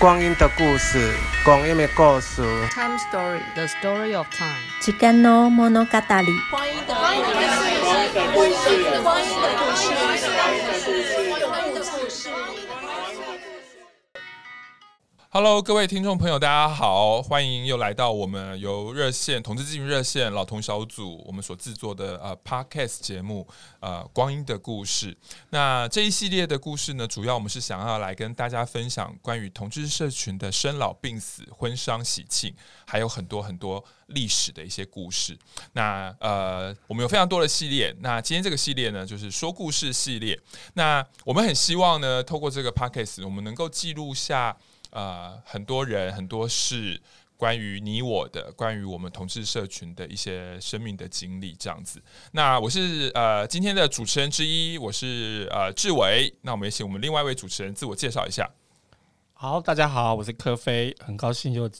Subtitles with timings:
[0.00, 1.12] 光阴的故事，
[1.44, 2.40] 光阴的故事。
[2.70, 4.56] Time story, the story of time。
[4.80, 5.84] 时间の物語。
[6.50, 7.28] 光阴的故事，
[8.32, 9.28] 光阴的故事，光阴
[10.64, 10.72] 的
[15.32, 23.46] Hello，各位听众朋友，大家好，欢迎又来到我们由热线同志咨询热线老同小组我们所制作的呃 Podcast 节目
[23.78, 25.16] 呃光阴的故事。
[25.50, 32.52] 那这一系列的故事呢，主要我们是想要来跟大家分享关于同志社群的生老病死、婚丧喜庆，
[32.84, 35.38] 还有很多很多历史的一些故事。
[35.74, 37.94] 那呃，我们有非常多的系列。
[38.00, 40.36] 那今天这个系列呢，就是说故事系列。
[40.74, 44.56] 那我们很希望呢，透过这个 Podcast，我们能够记录下。
[44.90, 47.00] 呃，很多人很多事，
[47.36, 52.02] 关于你我的，关于我们同志社群的一些生命的经历，这样子。
[52.32, 56.32] 那我是呃今天的主持人之一，我是呃志伟。
[56.42, 58.50] 那我们也请我们另外一位主持人自我介绍一下。
[59.32, 61.70] 好，大家好，我是柯飞，很高兴又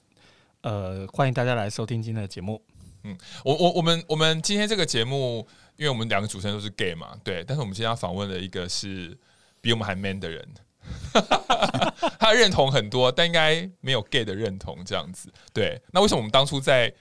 [0.63, 2.63] 呃欢迎大家来收听今天的节目。
[3.03, 9.19] 嗯，我我我们我们今天这个节目，因为我们两个主持人都是 gay 嘛，对，但是我们今天要访问的一个是
[9.61, 10.49] 比我们还 man 的人。
[12.19, 15.33] 他认同很多，但应该没有 gay 的认同这样子。
[15.53, 16.93] 对，那为什么我们当初在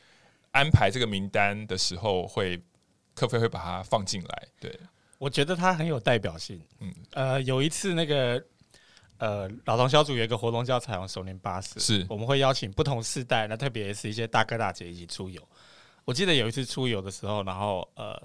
[0.51, 2.63] 安排这个名单的时候会，会
[3.13, 4.47] 柯飞会把它放进来？
[4.59, 4.79] 对，
[5.17, 6.61] 我觉得他很有代表性。
[6.79, 8.43] 嗯，呃，有一次那个
[9.17, 15.41] 呃老同小组有一个活动叫彩虹手年巴士，是我们会邀请不同世代，那特别是一些大哥大姐一起出游。
[16.05, 18.21] 我记得有一次出游的时候，然后呃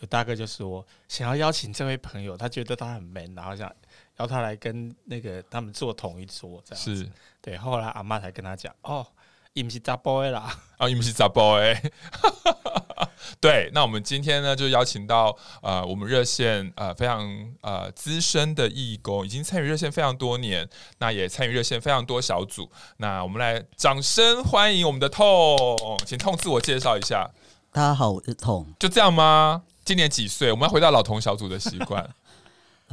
[0.00, 3.74] 有大哥就说想要邀请这位朋友，他觉得他很 man，然后想。
[4.18, 7.56] 邀他来跟那个他们坐同一桌，这样子是对。
[7.56, 9.06] 后来阿妈才跟他讲：“哦，
[9.52, 11.76] 伊不是查甫的啦， 哦，伊不是查甫的。
[13.40, 20.68] ”对，那我们今天呢，就邀请到呃，我们热线呃非常呃资深的义工，已经参与热线非常多年，
[20.98, 22.70] 那也参与热线非常多小组。
[22.98, 27.30] 那我们来掌声欢迎我们的痛，请痛自我介绍一下。
[27.72, 28.66] 大家好，我是痛。
[28.78, 29.62] 就这样吗？
[29.84, 30.50] 今年几岁？
[30.50, 32.08] 我们要回到老同小组的习惯。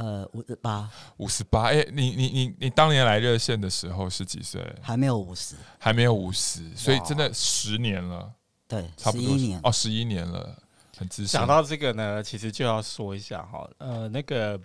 [0.02, 1.68] 呃，五十八，五十八。
[1.68, 4.60] 哎，你你你你当年来热线的时候是几岁？
[4.82, 8.32] 还没有五十，还没有五十，所以真的十年了。
[8.66, 10.58] 对，差不多十一年哦，十一年了，
[10.98, 11.38] 很资深。
[11.38, 14.60] 讲到这个呢，其实就要说一下哈，呃，那个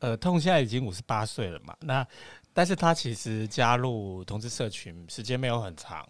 [0.00, 2.06] 呃，痛现在已经五十八岁了嘛，那
[2.52, 6.06] 但是他其实加入同志社群时间没有很长。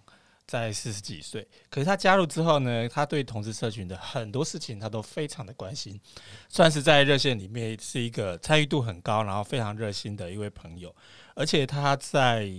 [0.51, 6.01] 在四十几岁，可是他加入之后呢，他对同志社群的很多事情他都非常的关心，
[6.49, 10.93] 算是在热线里面是一个参与度很高，然后非常热心的一位朋友。
[11.37, 12.51] 而且他在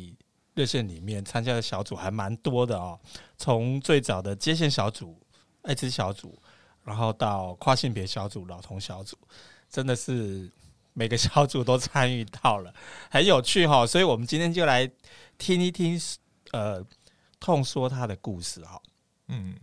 [0.53, 2.97] 热线里面参加的小组还蛮多的哦，
[3.37, 5.19] 从最早的接线小组、
[5.63, 6.41] 艾滋小组，
[6.85, 9.17] 然后到跨性别小组、老同小组，
[9.69, 10.49] 真的是
[10.93, 12.73] 每个小组都参与到了，
[13.09, 13.85] 很有趣哈。
[13.85, 14.89] 所以我们今天就来
[15.37, 15.99] 听一听，
[16.53, 16.81] 呃。
[17.41, 18.79] 痛说他的故事哈，
[19.27, 19.55] 嗯，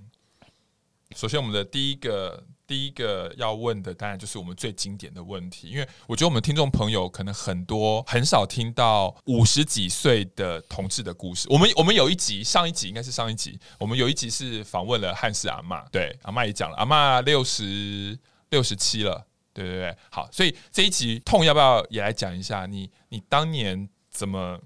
[1.15, 11.47] 首先我们的第一个第一个要问的，当然就是我们最经典的问题，因为我觉得我们听众朋友可能很多很少听到五十几岁的同志的故事。
[11.51, 18.19] 我们我们有一集，上一集应该是上一集，我们有一集是访问了汉斯阿嬷，对，阿嬷也讲了，阿嬷六十
[18.51, 19.25] 六十七了，
[19.55, 24.61] 对对对，好，所以这一集痛要不要也来讲一下你你当年怎么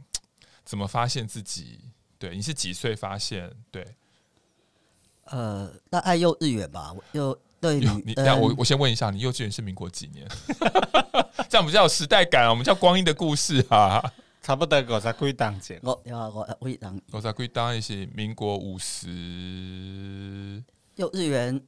[0.65, 1.79] 怎么发现自己？
[2.23, 3.53] 对，你是几岁发现？
[3.73, 3.85] 对，
[5.25, 6.95] 呃，大概幼稚园吧。
[7.11, 10.25] 幼对你，你等下我我先问一下，你幼稚园是民国几年？
[11.51, 12.51] 这样比较有时代感啊。
[12.51, 14.01] 我们叫光阴的故事啊，
[14.41, 15.81] 差不多五十几当前。
[15.83, 20.63] 我我我我当五十几当也是民国五十。
[20.95, 21.61] 幼稚园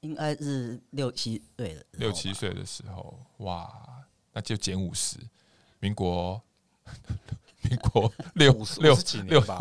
[0.00, 3.72] 应该是六七岁的，六七岁的时候，哇，
[4.32, 5.16] 那就减五十，
[5.78, 6.42] 民国。
[7.62, 9.58] 民国六五十六十几年吧，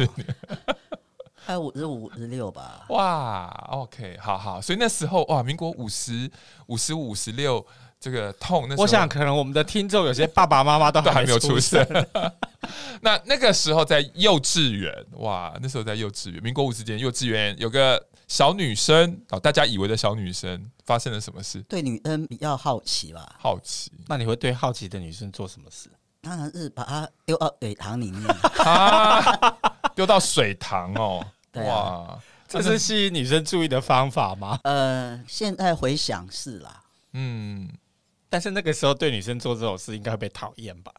[1.36, 2.86] 还有五十五十六吧。
[2.90, 6.30] 哇，OK，好好，所以那时候哇，民国五十
[6.68, 7.66] 五十五十六，
[8.00, 8.64] 这个痛。
[8.70, 11.86] 那时候我想可能我们的听众有些爸爸妈妈都还没有出生。
[13.02, 21.60] 那那个时候在幼稚园，哇，那时候在幼稚园，民国五十几年幼稚园有个小女生哦，大家以为的小女生发生了什么事？
[21.64, 23.36] 对女生比较好奇吧？
[23.40, 23.92] 好奇。
[24.08, 25.90] 那你会对好奇的女生做什么事？
[26.22, 28.24] 当然是把它丢到水塘里面，
[29.96, 31.26] 丢到水塘哦。
[31.52, 34.60] 对啊，哇，这是吸引女生注意的方法吗？
[34.64, 36.84] 呃，现在回想是啦，
[37.14, 37.70] 嗯，
[38.30, 40.94] 但是那个时候对女生做这种事应该会被讨厌吧？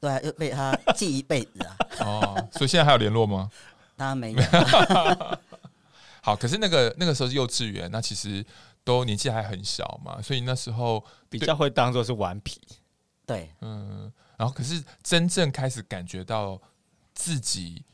[0.00, 1.76] 对啊，又被她记一辈子啊。
[2.00, 3.50] 哦，所以现在还有联络吗？
[3.96, 4.42] 当然没有。
[6.20, 8.44] 好，可是那个那个时候是幼稚园，那其实
[8.84, 12.60] 都年纪还很小嘛，所以那时候比较会当做是顽皮。
[13.24, 16.58] 对，嗯，然后可是真正开始感觉到
[17.12, 17.84] 自己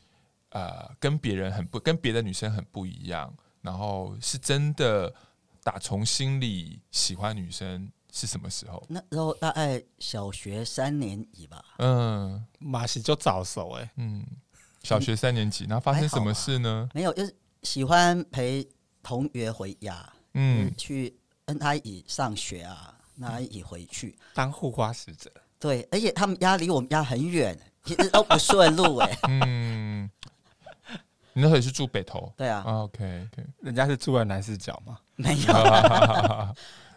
[0.51, 5.13] 呃跟别人很不跟别的女生很不一样，然后是真的
[5.63, 8.81] 打从心里喜欢女生是什么时候？
[8.87, 11.65] 那时候大概小学三年级吧。
[11.79, 14.23] 嗯，马西就早熟哎、欸，嗯，
[14.83, 16.87] 小学三年级，然后发生什么事呢？
[16.93, 18.65] 没有，就是喜欢陪
[19.01, 25.31] 同学回家，嗯，去跟他一起上学啊，那一起回去当护花使者。
[25.65, 29.19] 对，而且他们家离我们家很远，其实都不顺路哎、 欸。
[29.29, 30.07] 嗯，
[31.33, 32.31] 你那时候也是住北头？
[32.37, 32.63] 对啊。
[32.67, 34.99] 哦、OK，, okay 人家是住在南四角吗？
[35.15, 35.53] 没有。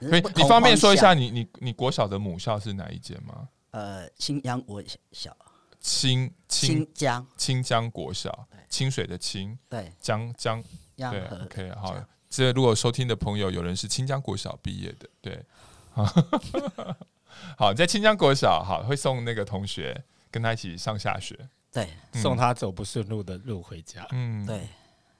[0.06, 3.48] 所以你方便说一下你，你你你国小的母校是哪一间吗？
[3.70, 4.82] 呃，清阳国
[5.12, 5.34] 小。
[5.80, 10.62] 清清清江清江国小，清水的清，对，江江
[10.96, 11.96] 对，OK，好。
[12.28, 15.42] 这如果收听的朋友有人是清江国小毕业的，对，
[17.56, 21.38] 好，在清江国小，好，会送那个同学跟他一起上下学，
[21.72, 24.68] 对，嗯、送他走不顺路的路回家，嗯，对，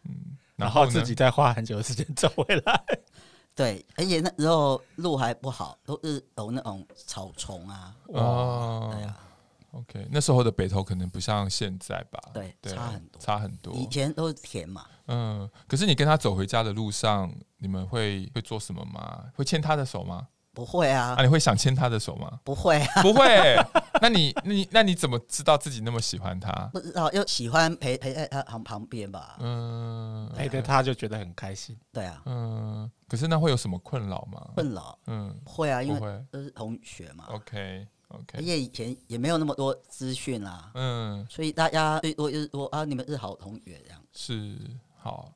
[0.05, 2.85] 嗯，然后自己再花很久的时间走回来，
[3.55, 9.25] 对，而且那时候路还不好，都是有那种草丛啊，哦，哎呀、啊。
[9.73, 12.19] OK，那时候的北投可能不像现在吧？
[12.33, 13.75] 对，对差很多，差很多。
[13.75, 14.87] 以前都是田嘛。
[15.09, 19.27] 嗯，可是你跟他走回家的路上，你们会会做什么吗？
[19.37, 20.27] 会牵他的手吗？
[20.59, 21.15] 不会啊。
[21.17, 22.41] 啊，你会想牵他的手吗？
[22.43, 23.57] 不会啊，不会。
[24.03, 26.51] 那你，那你，那你怎么知道自己那么喜欢他？
[26.73, 29.37] 不知道，又喜欢陪陪在他旁旁边吧？
[29.39, 31.79] 嗯，陪着他就觉得很开心。
[31.93, 32.21] 对啊。
[32.27, 34.51] 嗯，可是那会有什么困扰吗？
[34.57, 34.99] 困扰？
[35.07, 37.27] 嗯，会啊，因为都是同学嘛。
[37.29, 37.87] OK。
[38.09, 44.03] OK，因为以前也没有那么多资讯啦，嗯，所以大家最多就是说啊，你们是好同学这样。
[44.13, 44.57] 是
[44.97, 45.31] 好，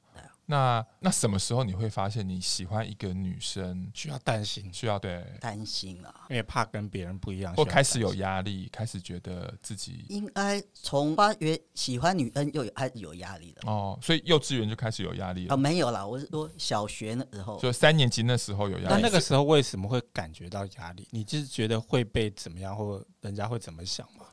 [0.52, 15.56] 那那什么时候你会发现你喜欢一个女生需要担心，需要对担心啊，因为怕跟别人不一样，或开始有压力，开始觉得自己应该从发觉喜欢女生就有开始有压力了哦，所以幼稚园就开始有压力了啊？
[15.56, 18.94] 没有啦，我是说小学那时候，就三年级那时候有压力。
[18.94, 21.08] 那那个时候为什么会感觉到压力？
[21.12, 24.26] 你就是觉得会被怎么样，或人家会怎么想吗？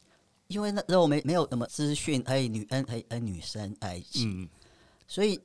[0.47, 4.49] 因为那时候没没有什么资讯，可以女生可以跟女生在一起，嗯，
[5.07, 5.39] 所以。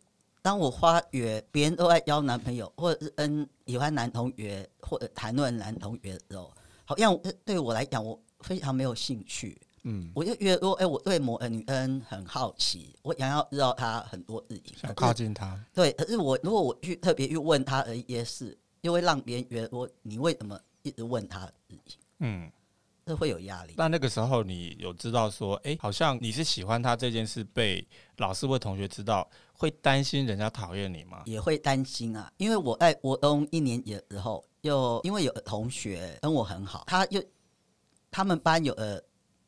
[0.44, 6.52] 当我发觉别人都在邀男朋友，或者是跟喜欢男同学或者谈论男同学的时候，
[6.85, 9.58] 好像对我来讲，我非常没有兴趣。
[9.85, 15.58] 嗯，我就觉得说，哎、欸，我对某个女生很好奇，我想要知道她很多事情，想靠近她。
[15.73, 21.99] 对，可是我如果我去特别去问她的一些事，又会让别人觉得说，你为什么一直问她的事情？
[22.19, 22.52] 嗯。
[23.06, 23.74] 这会有压力。
[23.76, 27.86] 那那个时候，你有知道说，哎，好像你是喜欢他这件事被
[28.16, 31.22] 老师或同学知道，会担心人家讨厌你吗？
[31.26, 37.22] 也会担心啊，因为我在国中一年级的时候，又因为有同学跟我很好，他又
[38.10, 39.00] 他们班有呃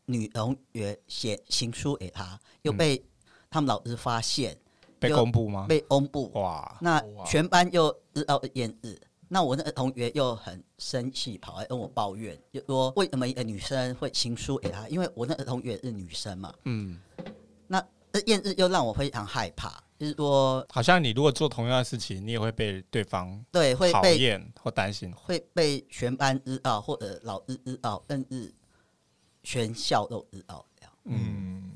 [0.05, 3.03] 女同学写情书给他，又被
[3.49, 5.67] 他们老师发现，嗯、被公布吗？
[5.69, 6.31] 被公布。
[6.35, 6.77] 哇！
[6.81, 9.01] 那全班又知道验日。
[9.29, 14.89] 那我那个同学又很生气，跑来跟我抱怨，就说为什么一个女生会情书给他？
[14.89, 16.55] 因为我那个同学是女生嘛。
[16.65, 17.01] 嗯。
[17.67, 28.55] 那这件事又让我非常害怕，就是说，好像你如果做同样的事情，你也会被对方对会被讨厌或担心，会被全班知道或者老师知道，甚至
[29.43, 30.93] 全校都知道这样。
[31.05, 31.73] 嗯。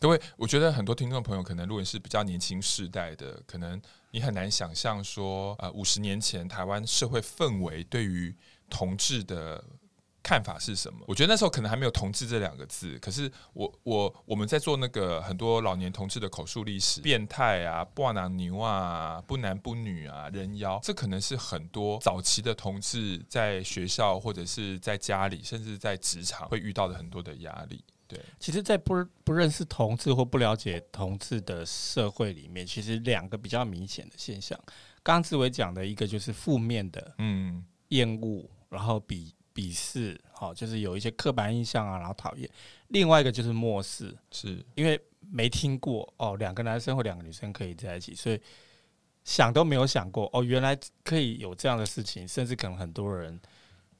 [0.00, 8.34] 各位，我觉得很多听众朋友可能如果是比较年轻世代的，可能你很难想象说，呃，五十年前台湾社会氛围对于
[8.70, 9.62] 同志的
[10.22, 11.00] 看法是什么？
[11.06, 27.82] 我觉得那时候可能还没有“同志”这两个字，可是我我我们在做那个很多老年同志的口述历史，变态啊、不男牛啊、不男不女啊、人妖，这可能是很多早期的同志在学校或者是在家里，甚至在职场会遇到的很多的压力。
[28.08, 34.58] 对，其实，在不不认识同志或不了解同志的社会里面，其实两个比较明显的现象。
[35.02, 42.48] 刚刚志伟讲的一个就是负面的，嗯，厌恶，然后鄙鄙视，好，就是有一些刻板印象啊，然后讨厌。
[42.88, 48.40] 另外一个就是漠视，是因为没听过哦，两个男生或两个女生可以在一起，所以
[49.22, 50.74] 想都没有想过哦，原来
[51.04, 53.38] 可以有这样的事情，甚至可能很多人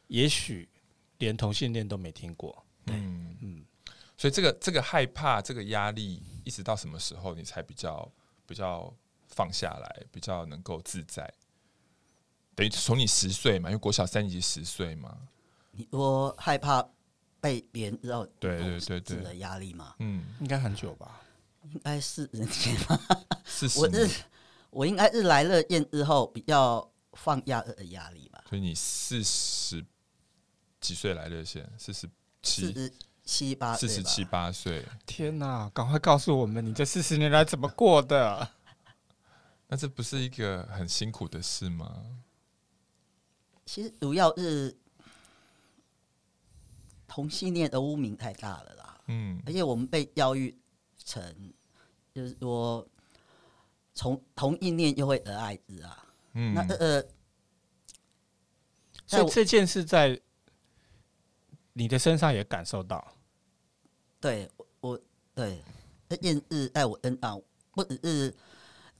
[0.06, 0.66] 也许
[1.18, 2.64] 连同性恋都没听过。
[2.86, 3.36] 对，嗯。
[3.42, 3.64] 嗯
[4.18, 8.10] 所以这个这个害怕，这个压力，一直到什么时候你才比较
[8.44, 8.92] 比较
[9.28, 11.32] 放下来，比较能够自在？
[12.56, 15.16] 等于从你十岁嘛，因为国小三年级十岁嘛。
[15.70, 16.84] 你说害怕
[17.40, 19.94] 被别人知道，对对对对的压力嘛？
[20.00, 21.22] 嗯，应该很久吧？
[21.72, 23.00] 应该是人前吧？
[23.46, 24.08] 是我日
[24.70, 28.42] 我应该是来乐见之后比较放压的压力吧？
[28.48, 29.86] 所以你四十
[30.80, 31.70] 几岁来热线？
[31.78, 32.10] 四十
[32.42, 32.90] 七？
[33.30, 34.82] 七八，四十七八岁。
[35.04, 38.52] 天哪，赶快告诉我们，你这四十年来怎么过的？
[39.68, 42.06] 那这不是一个很辛苦的事吗？
[43.66, 44.74] 其实主要是
[47.06, 49.00] 同性恋的污名太大了啦。
[49.08, 50.58] 嗯，而且我们被教育
[51.04, 51.52] 成，
[52.14, 52.88] 就是说，
[53.92, 56.06] 从同性恋又会得艾滋啊。
[56.32, 57.04] 嗯，那呃，
[59.06, 60.18] 所以这件事在
[61.74, 63.06] 你的身上也感受到。
[64.20, 65.00] 对，我
[65.34, 65.62] 对，
[66.08, 67.36] 这件事在我恩啊
[67.72, 68.36] 不只是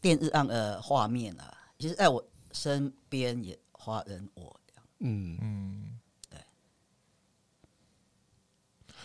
[0.01, 4.61] 电日暗的画面啊，其实在我身边也花人我。
[5.01, 5.39] 嗯。
[5.41, 5.99] 嗯，
[6.31, 6.39] 对。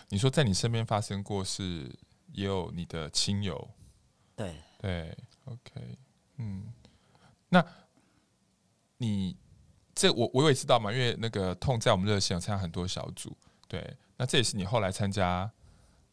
[0.09, 1.91] 你说在你身边发生过是
[2.31, 3.67] 也有你的亲友，
[4.35, 4.55] 对。
[4.79, 5.97] 对，OK，
[6.37, 6.73] 嗯，
[7.47, 7.65] 那
[8.97, 9.37] 你
[9.95, 13.35] 这我我也知道嘛，因为那个痛在我们热线有参加很多小组，
[13.69, 15.49] 对，那这也是你后来参加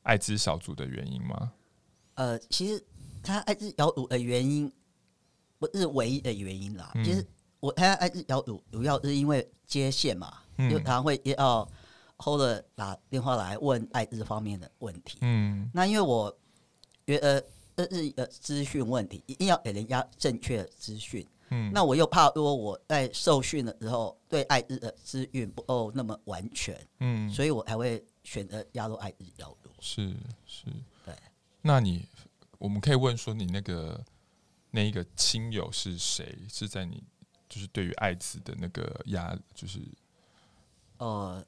[0.03, 1.53] 艾滋小组的原因吗？
[2.15, 2.85] 呃，其实
[3.23, 4.71] 他艾滋小组的原因
[5.59, 7.27] 不是唯一的原因啦，嗯、其实
[7.61, 10.39] 我他艾滋小组主要是因为接线嘛，
[10.71, 11.67] 就他会要
[12.19, 12.41] hold
[12.75, 16.35] 打电话来问艾滋方面的问题，嗯，那因为我
[17.07, 17.43] 觉得
[17.77, 21.27] 这是一个资讯问题，一定要给人家正确的资讯。
[21.51, 29.60] 嗯，那我又怕说我在受训的时候对艾滋的资讯不够那么完全，嗯，所以我才会选择加入艾滋小组。
[29.81, 30.15] 是
[30.47, 30.67] 是，
[31.05, 31.15] 对。
[31.63, 32.07] 那你
[32.59, 34.05] 我们可以问说，你那个
[34.71, 36.39] 那一个亲友是谁？
[36.49, 37.03] 是在你
[37.49, 39.81] 就是对于艾滋的那个压，就是
[40.99, 41.45] 呃，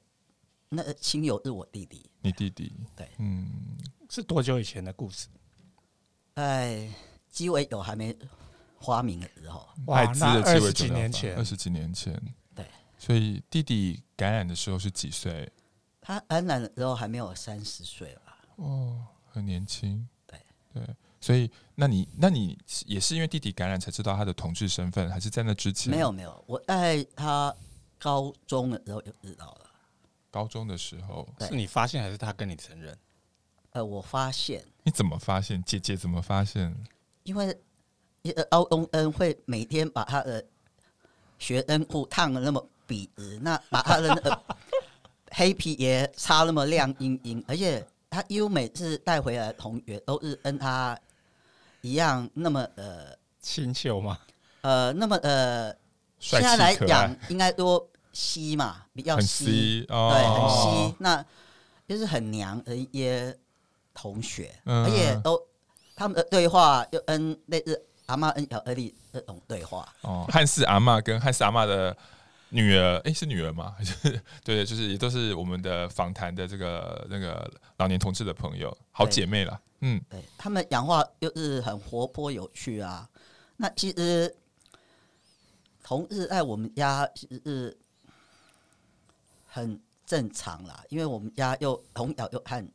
[0.69, 3.77] 那亲友是我弟弟，你弟弟，对，嗯，
[4.09, 5.27] 是多久以前的故事？
[6.33, 6.91] 哎，
[7.29, 8.15] 鸡尾酒还没
[8.79, 12.65] 发明的时候，艾滋的鸡尾酒二十几年前，二十几年前，对，
[12.97, 15.51] 所以弟弟感染的时候是几岁？
[16.03, 18.37] 他感染的时候还没有三十岁吧？
[18.57, 20.39] 哦，很年轻，对
[20.73, 20.83] 对，
[21.21, 25.89] 所以那你那你也是因为弟弟感染才知道他的同志身份，还是在那之前？
[25.89, 27.55] 没有没有，我在他
[27.97, 29.69] 高中的时候就知道了。
[30.29, 32.97] 高中的时候，是你发现还是他跟你承认？
[33.71, 34.63] 呃，我发现。
[34.83, 35.63] 你怎么发现？
[35.63, 36.75] 姐姐怎么发现？
[37.23, 37.57] 因为
[38.21, 40.43] 一个高中生会每天把他的
[41.39, 44.43] 学生裤烫的那么笔直，那把他的那个
[45.33, 50.97] 黑皮也擦那么亮晶晶，而且他几乎每次带回来的同学都是跟他
[51.81, 53.07] 一样那么呃
[53.41, 54.17] 清秀吗？
[54.61, 55.75] 呃，那么呃，
[56.19, 61.25] 现在来讲应该多稀嘛，比较稀，哦、对，很稀，那
[61.87, 63.37] 就是很娘的一些。
[63.95, 65.39] 同学，而且都
[65.95, 69.87] 他们的对话就跟类似阿妈跟小二弟这种对话。
[70.01, 71.95] 哦，汉氏阿妈跟汉氏阿妈的
[72.53, 73.73] 女儿，哎，是女儿吗？
[73.77, 79.59] 还是对，就是也都是我们的访谈的这个那个老年同志的朋友，好姐妹了。
[79.81, 83.09] 嗯，对他们讲话又是很活泼有趣啊。
[83.57, 84.33] 那其实
[85.83, 87.75] 同日在我们家是
[89.45, 92.65] 很正常啦，因为我们家又从小又看。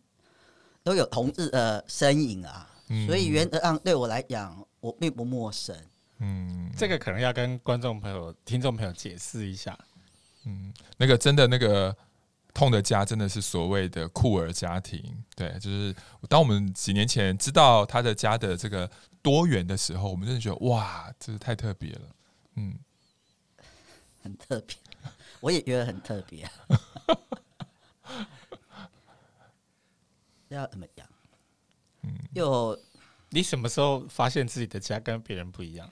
[0.84, 5.76] 都有同日的身影啊，嗯、所以原则上对我来讲，我并不陌生。
[6.20, 9.78] 嗯，这个可能要跟观众朋友、听众朋友解释一下。
[10.44, 11.96] 嗯，那个真的那个
[12.52, 15.24] 痛的家，真的是所谓的酷儿家庭。
[15.36, 15.94] 对，就是
[16.28, 18.90] 当我们几年前知道他的家的这个
[19.22, 22.00] 多元的时候，我们真的觉得哇，这是太特别了。
[22.54, 22.76] 嗯，
[24.22, 24.76] 很特别，
[25.40, 26.50] 我也觉得很特别。
[30.48, 31.06] 要怎么讲？
[32.02, 32.76] 嗯，又
[33.28, 35.88] 你什么时候发现自己的家跟别人不一样？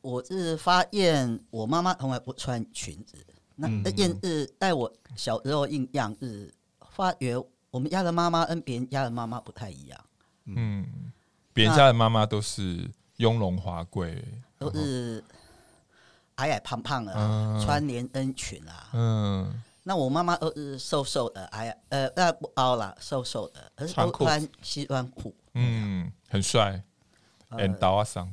[0.00, 3.16] 我是发现我妈妈从来不穿裙子。
[3.56, 6.52] 那这件事在我小时候印象是
[6.90, 7.36] 发觉
[7.70, 10.00] 我们家的妈妈跟别人家的妈妈不太一样。
[10.44, 11.12] 嗯，
[11.52, 14.24] 别人家的妈妈都是雍容华贵，
[14.58, 15.22] 都是
[16.36, 18.90] 矮矮胖胖的，嗯、穿连身裙啊。
[18.92, 19.62] 嗯。
[19.82, 26.82] 那我妈妈都是瘦瘦的，矮，呃，那不凹了，瘦瘦的，而是都穿西装裤，嗯，很帅，
[27.48, 28.30] 很刀啊桑，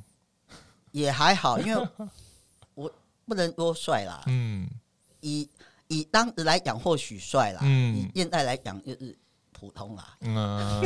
[0.95, 1.87] 也还好，因为
[2.73, 2.89] 我
[3.25, 4.65] 不能多帅啦，嗯，
[5.19, 5.49] 以
[5.87, 9.17] 以当时来讲或许帅啦，嗯，以现在来讲就是
[9.51, 10.81] 普通啦，嗯，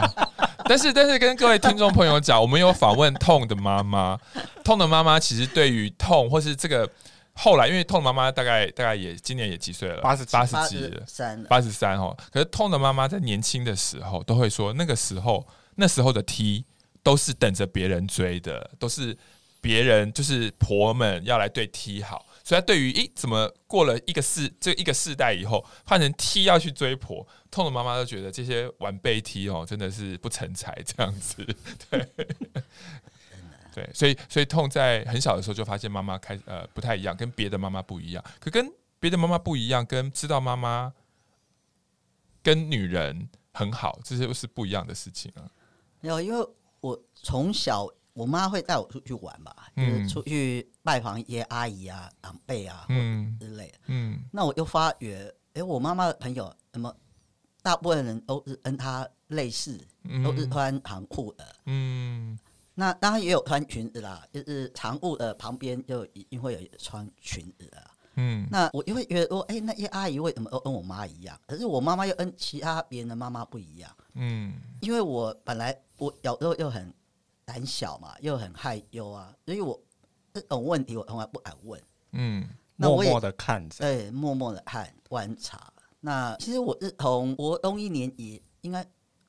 [0.68, 4.18] 但是但是跟各位听众朋友讲，我们有访问痛的妈妈，
[4.62, 6.88] 痛的妈妈其实对于痛或是这个。
[7.38, 10.00] 后来，因为痛的妈妈大概大概也今年也几岁了？
[10.00, 10.78] 八十八十几。
[10.86, 11.02] 了，
[11.50, 12.16] 八十三哦。
[12.32, 16.64] 可是痛的妈妈在年轻的时候都会说，那个时候那时候的 T
[17.02, 19.14] 都是等着别人追的，都是
[19.66, 31.44] 别人就是婆们要来对 T 好，所以他对于诶怎么过了一个世这一个世代以后换成 T 要去追婆，痛的妈妈都觉得这些晚辈 T 哦真的是不成才这样子，
[31.90, 32.08] 对，
[33.74, 40.92] 对，所以所以痛在很小的时候就发现妈妈开呃不太一样，跟别的妈妈不一样，可跟别的妈妈不一样，跟知道妈妈
[42.40, 45.42] 跟女人很好，这些都是不一样的事情啊。
[46.00, 47.88] 没有，因为我从小。
[48.16, 52.94] 我妈会带我出去玩吧，就是出去拜访一些阿姨啊、长辈啊，或
[53.38, 53.78] 之类的。
[53.88, 56.90] 嗯，那我又发觉，哎，我妈妈的朋友，什么
[57.60, 59.78] 大部分人都是跟她类似，
[60.24, 61.44] 都是穿长裤的。
[61.66, 62.38] 嗯，
[62.74, 67.90] 那当然也有穿裙子啦，就是长裤的旁边就一定会有穿裙子的。
[68.14, 71.38] 嗯，那我就会觉得说，哎，那些阿姨为什么都跟我妈一样？
[71.46, 73.94] 可是我妈妈又跟其他别人的妈妈不一样。
[74.14, 76.90] 嗯，因为我本来我小时候又很。
[77.46, 79.80] 胆小嘛，又很害羞啊，所以我
[80.34, 81.80] 这种问题我从来不敢问。
[82.10, 85.72] 嗯，默默的看着，对，默默的看观察。
[86.00, 88.84] 那其实我是从国中一年级，应该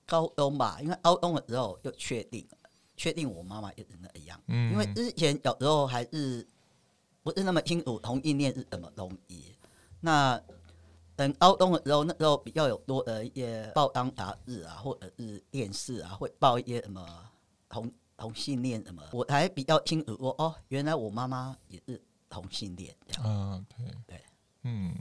[0.05, 4.41] 高中吧，因为高中的时候就确定了，确定我妈妈也是那样。
[4.47, 6.45] 嗯，因为之前小时候还是
[7.21, 9.55] 不是那么清楚同性恋是什么东西。
[10.01, 10.41] 那
[11.15, 17.05] 等高中的时候，那时候比较有多的一些报章杂志啊，或者是电视啊，会报一些什么
[17.69, 17.91] 同。
[18.17, 19.01] 同性恋什么？
[19.13, 22.93] 我还比较清楚说哦，原来我妈妈也是同性恋。
[23.23, 24.21] 嗯，对对，
[24.63, 24.93] 嗯。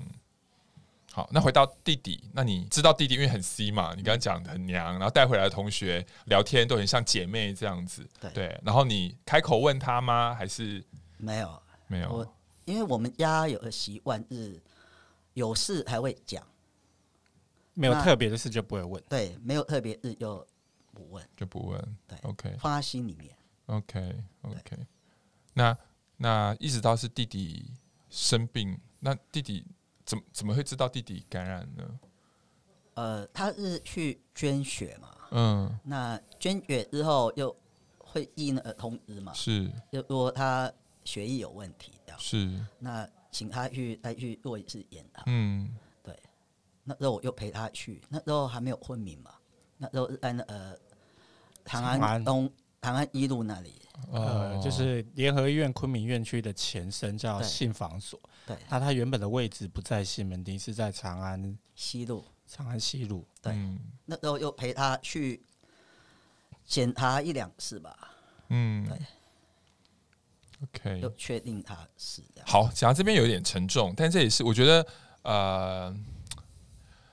[1.12, 3.94] 好，那回到弟弟，那你知道弟弟因为很 C 嘛？
[3.96, 8.06] 你刚刚讲的很娘，然后带回来的同学聊天都很像姐妹这样子。
[8.20, 10.34] 对对，然后你开口问他吗？
[10.34, 10.84] 还是
[11.16, 12.12] 没有没有？
[12.12, 12.34] 我
[12.66, 14.62] 因为我们家有个习惯是，
[15.32, 16.46] 有事还会讲，
[17.72, 19.02] 没有特别的事就不会问。
[19.08, 20.46] 对，没有特别事就。
[20.96, 21.28] 不问。
[21.36, 23.36] 就不问，对，OK，放在心里面
[23.66, 24.22] ，OK，OK。
[24.42, 24.86] Okay, okay.
[25.52, 25.76] 那
[26.16, 27.70] 那一直到是弟弟
[28.08, 29.66] 生病，那弟弟
[30.04, 32.00] 怎么怎么会知道弟弟感染呢？
[32.94, 37.54] 呃，他是去捐血嘛，嗯，那捐血之后又
[37.98, 40.72] 会印那个通知嘛，是，就说他
[41.04, 46.18] 血液有问题，是，那请他去再去做一次检查，嗯，对，
[46.84, 49.34] 那时候我又陪他去，那时候还没有昏迷嘛，
[49.76, 50.76] 那时候是在那呃。
[51.66, 52.50] 长安东
[52.80, 53.74] 长安一路那里，
[54.12, 58.18] 呃，就是联合医院昆明院区的前身叫信访所。
[58.46, 62.24] 对，那它原本的位置不在西门町，是在长安西路。
[62.46, 63.52] 长安西路，对。
[63.52, 65.42] 嗯、那时候又陪他去
[66.64, 67.96] 检查一两次吧。
[68.50, 68.98] 嗯，对。
[70.62, 72.46] OK，就确定他是这样。
[72.46, 74.86] 好，讲到这边有点沉重，但这也是我觉得，
[75.22, 75.96] 呃。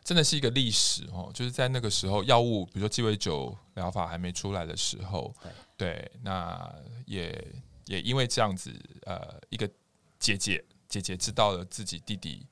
[0.03, 7.47] 真的是一个历史哦，就是在那个时候，药物比如说鸡尾酒疗法还没出来的时候，对，对，那也
[7.85, 8.69] 也因为这样子，
[9.05, 9.69] 呃，一个
[10.19, 12.45] 姐姐姐姐知道了自己弟弟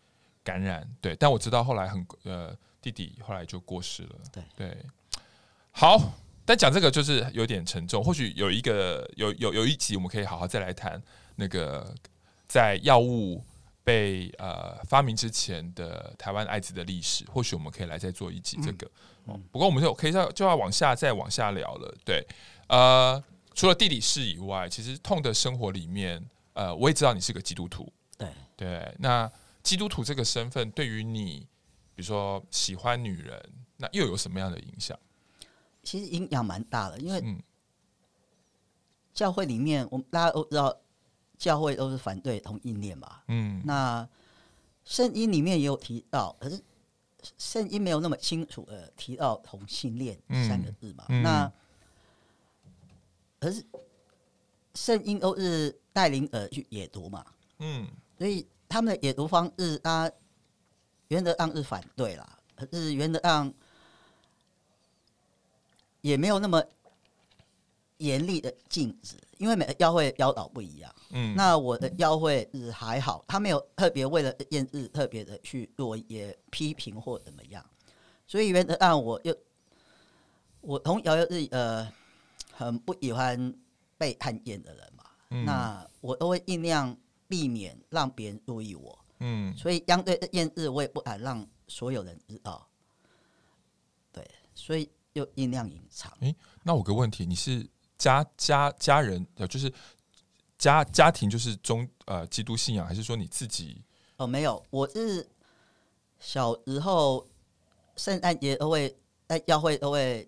[0.43, 4.85] 感染，对，但我知道后来很呃，弟弟后来就过世了，对对。
[5.71, 6.13] 好，
[6.45, 11.01] 但讲这个就是有点沉重，或许有一个有有有一集我们可以好好再来谈
[11.35, 11.93] 那个
[12.47, 13.43] 在药物。
[13.83, 18.89] 被呃发明之前的台湾艾滋的历史，或许我们可以来再做一集这个。
[19.25, 21.95] 嗯，不过我们就可以再就要往下再往下聊了。
[22.05, 22.25] 对，
[22.67, 27.91] 呃，除了地理事以外，其实痛的生活里面，呃，我也知道你是个基督徒。
[28.17, 29.31] 对对，那
[29.63, 31.47] 基督徒这个身份对于你，
[31.95, 33.43] 比如说喜欢女人，
[33.77, 34.97] 那又有什么样的影响？
[35.83, 37.43] 其实影响蛮大的，因为
[39.13, 40.77] 教会里面，我们大家都知道。
[41.41, 43.23] 教会都是反对同性恋嘛？
[43.27, 44.07] 嗯，那
[44.85, 46.61] 圣经里面也有提到，可是
[47.39, 50.15] 圣经没有那么清楚的提到同性恋
[50.47, 51.03] 三个字嘛？
[51.07, 51.51] 那
[53.39, 53.65] 可是
[54.75, 57.25] 圣经都是带领呃去解读嘛？
[57.57, 57.87] 嗯，
[58.19, 60.11] 所以他们的解读方式，他
[61.07, 63.51] 原则上是反对啦，可是原则上
[66.01, 66.63] 也没有那么
[68.01, 69.15] 严厉的禁止。
[69.37, 77.65] 因为每个教会教导不一样，嗯，那我的教会日还好，他没有特别为了验日特别的去做一些批评或怎么样，
[78.27, 79.35] 所以原则上我又
[80.61, 81.91] 我从小就是呃
[82.53, 83.51] 很不喜欢
[83.97, 86.95] 被看见的人嘛，嗯，那我都会尽量
[87.27, 92.67] 避免让别人注意我，嗯，所以相对这件事我也不敢让所有人知道，
[94.13, 96.15] 对，所以又尽量隐藏。
[96.19, 97.67] 诶，那我有个问题，你是？
[98.01, 99.71] 家家家人呃，就是
[100.57, 103.79] 家家庭就是中呃基督信仰，还是说你自己？
[104.17, 105.29] 哦，没有，我是
[106.19, 107.27] 小时候
[107.95, 110.27] 圣诞节都会在教会都会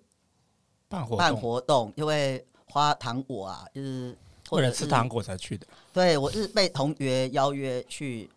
[0.88, 4.16] 办活办活动，因为花糖果啊，就是
[4.52, 5.66] 为了吃糖果才去的。
[5.92, 8.30] 对，我是被同学邀约去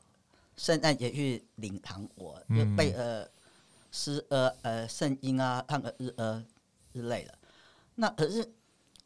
[0.57, 3.29] 圣诞节去领糖果，就背呃
[3.93, 6.43] 诗呃呃圣婴啊，看个日呃
[6.95, 7.35] 之类的。
[7.97, 8.53] 那可是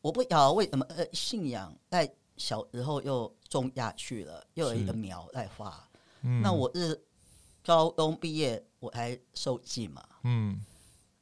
[0.00, 5.88] 我不晓得为什么呃信仰在小时候又种下去了，又有一个苗在发。
[6.22, 7.02] 嗯、那我是
[7.64, 10.64] 高中毕业我才受浸嘛，嗯，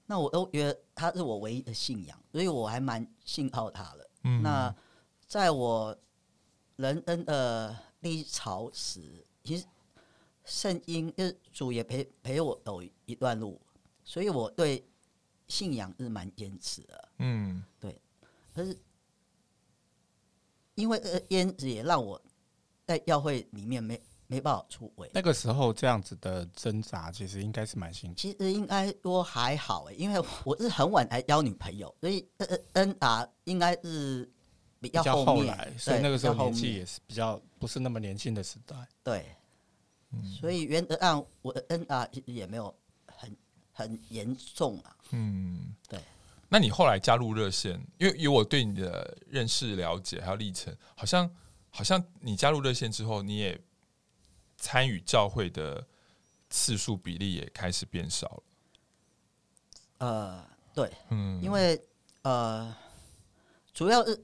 [0.07, 4.11] 那我都觉得他是我唯一的信仰，所以我还蛮信靠他的。
[4.25, 4.75] 嗯，那
[5.27, 5.97] 在我
[6.77, 9.65] 人生的低潮时，其实
[10.45, 13.61] 圣经就是主也陪陪我走一段路，
[14.05, 14.89] 所以我对
[15.49, 17.09] 信仰是蛮坚持的。
[17.19, 18.01] 嗯，对，
[18.59, 18.77] 可是
[20.75, 22.21] 因为呃，烟子也让我
[22.85, 24.01] 在教会里面没。
[24.31, 25.11] 没办法出位。
[25.15, 28.15] 那个时候这样子的挣扎，其实应该是蛮辛苦。
[28.15, 34.31] 其实应该说还好诶，因为我是很晚才交女朋友，所以呃恩达应该是
[34.81, 38.77] 比较后，后来，所以那个时候年纪也是比较不是那么年轻的时代。
[39.03, 39.35] 对，
[40.11, 42.75] 嗯、所以原则上我的恩达其实也没有
[43.07, 43.35] 很
[43.73, 44.95] 很严重啊。
[45.13, 45.99] 嗯，对。
[46.49, 51.31] 那你后来加入热线，因为以我对你的认识了解还有历程，好像
[51.71, 53.61] 好像你加入热线之后，你也。
[54.61, 55.87] 参与教会的
[56.51, 58.43] 次数比例也开始变少了。
[59.99, 61.81] 呃，对，嗯，因为
[62.23, 62.75] 呃，
[63.73, 64.21] 主要是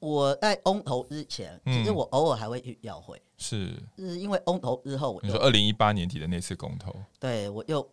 [0.00, 7.88] 我在公投之前，其实我偶尔还会去教会，是，是因为公投之后，你说二零一八年底的那次公投，对我又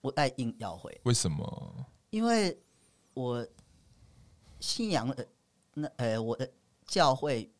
[0.00, 1.86] 不爱硬教会，为什么？
[2.10, 2.60] 因为
[3.14, 3.46] 我
[4.60, 5.26] 信仰的
[5.74, 6.50] 那呃，我的
[6.86, 7.50] 教会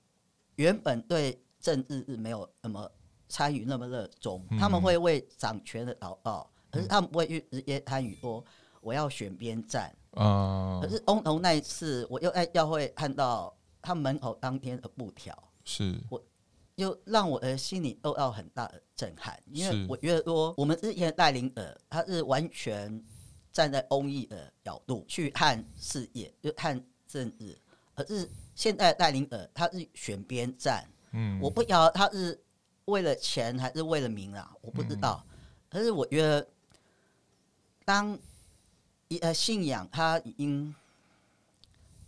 [0.57, 1.41] 原本对。
[1.63, 2.91] 政治是没有那么
[3.29, 8.43] 参与那么热衷，他们会为掌权的祷告，可是他们不会去直接参与说
[8.81, 9.95] 我要选边站。
[10.11, 15.37] 可是翁头那一次，我又在教会看到他门口当天的布条，
[15.67, 16.25] 是我
[16.77, 23.05] 又让我的心里受到很大的震撼，因为我觉得说我们之前带领者他是完全
[23.53, 27.59] 站在公益的角度去看事业，就看政治，
[27.95, 30.89] 可是现在带领者他是选边站。
[31.13, 32.41] 嗯，我不晓得他是
[32.85, 35.25] 为了钱还是为了名啊，我不知道。
[35.69, 36.49] 可是我觉得，
[37.85, 38.19] 当
[39.09, 40.73] 一呃信仰他已经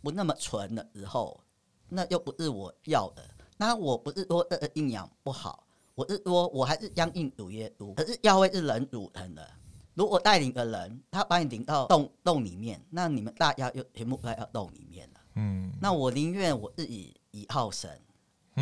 [0.01, 1.41] 不那么纯的时候，
[1.89, 3.29] 那又不是我要的。
[3.57, 7.93] 那我不是说呃信仰不好，我是说我还是相信主耶稣。
[7.95, 9.51] 可是教会是人组成的，
[9.95, 15.21] 如果带领的人他把你领到洞洞里面，那你们大家又全部来到洞里面了。
[15.35, 18.01] 嗯，那我宁愿我自己以靠神。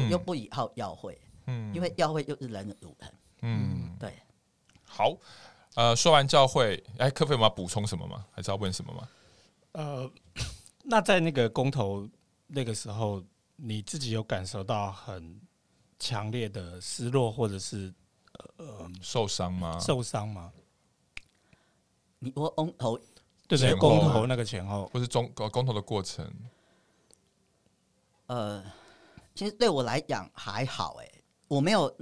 [0.09, 3.11] 又不以靠教会，嗯，因为教会又是人的组成，
[3.43, 4.15] 嗯，对。
[4.85, 5.17] 好，
[5.75, 8.25] 呃，说完教会，哎，科菲有没有补充什么吗？
[8.31, 9.09] 还是要问什么吗？
[9.73, 10.09] 呃，
[10.85, 12.09] 那在那个公投
[12.47, 13.21] 那个时候，
[13.57, 15.41] 你自己有感受到很
[15.99, 17.93] 强烈的失落，或者是
[18.59, 19.77] 呃受伤吗？
[19.81, 20.53] 受伤吗？
[22.21, 22.97] 你说公投，
[23.49, 26.33] 对对，公投那个前后，或是中公投的过程，
[28.27, 28.65] 呃。
[29.33, 31.09] 其实对我来讲还好哎，
[31.49, 31.97] 我没有，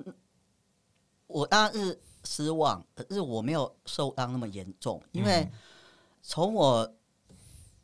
[1.28, 5.48] 我当然是失望，可是我没有受伤那么严重，因为
[6.20, 6.90] 从我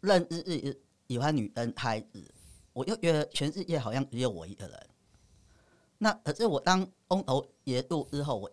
[0.01, 2.25] 认识自己喜欢女生开始，
[2.73, 4.89] 我就觉得全世界好像只有我一个人。
[5.99, 8.51] 那可是我当公投结束之后，我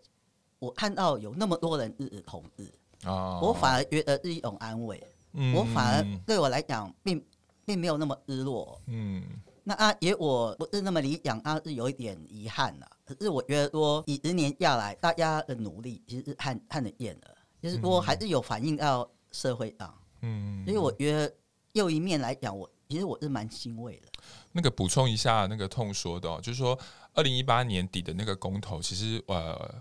[0.60, 2.44] 我看到有那么多人日日同
[3.01, 5.01] 志，我反而觉得是一种安慰，
[5.55, 7.23] 我反而对我来讲并
[7.65, 9.23] 并没有那么失落，嗯。
[9.63, 12.91] 那啊，也我不是那么理想，啊是有一点遗憾了。
[13.05, 19.93] 可是我觉得说，几十年下来，大家的努力其实是看看得见的，就是说还是有反映到社会上。
[20.21, 21.31] 嗯，所以我觉得
[21.73, 24.07] 又一面来讲，我其实我是蛮欣慰的。
[24.51, 26.77] 那个补充一下，那个痛说的，哦就是说，
[27.13, 29.79] 二零一八年底的那个公投，其实呃，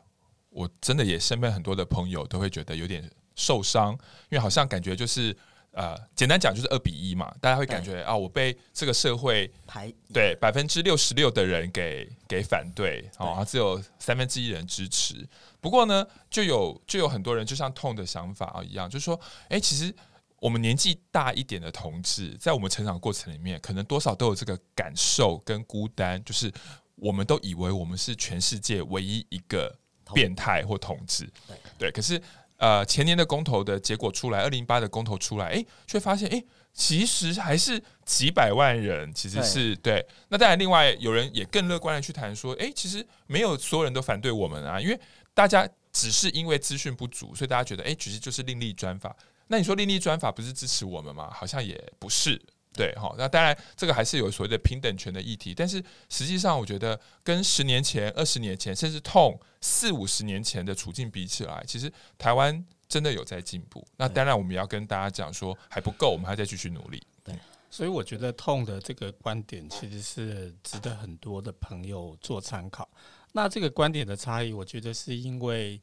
[0.50, 3.92] 我真的也身边很多的朋友都会觉得有点受伤，
[4.28, 5.36] 因为好像感觉就是。
[5.72, 15.24] 呃，简单讲就是二比一嘛，大家会感觉啊，我被这个社会排对百分之六十六的人给给反对，哦，只有三分之一人支持。
[15.60, 19.94] 不过呢，就有就有很多人就像痛的想法啊一样，就是说，哎、欸，其实
[20.40, 26.52] 我们年纪大一点的同志，在我们成长过程里面，可能多少都有这个感受跟孤单，就是
[26.96, 29.72] 我们都以为我们是全世界唯一一个
[30.14, 32.20] 变态或同志，对，对，可是。
[32.60, 36.44] 呃，前年的公投的结果出来，二零一八的公投出来，哎，却发现，哎，
[36.74, 40.06] 其实还是几百万人，其实是对，对。
[40.28, 45.00] 那当然，另外有人也更乐观的去谈说，哎，其实没有所有人都反对我们啊，因为
[45.32, 49.16] 大家只是因为资讯不足，所以大家觉得，哎，其实就是另立专法。
[49.46, 51.30] 那你说另立专法不是支持我们吗？
[51.32, 52.38] 好像也不是，
[52.72, 63.84] 对，好，那当然这个还是有所谓的平等权的议题，但是实际上我觉得跟十年前、二十年前，甚至痛四五十年前的处境比起来，其实台湾真的有在进步。
[63.96, 67.02] 那当然我们也要跟大家讲说还不够，我们还在继续努力。
[67.24, 67.34] 对，
[67.68, 72.88] 所以我觉得痛的这个观点其实是值得很多的朋友做参考。
[73.32, 75.80] 那这个观点的差异，我觉得是因为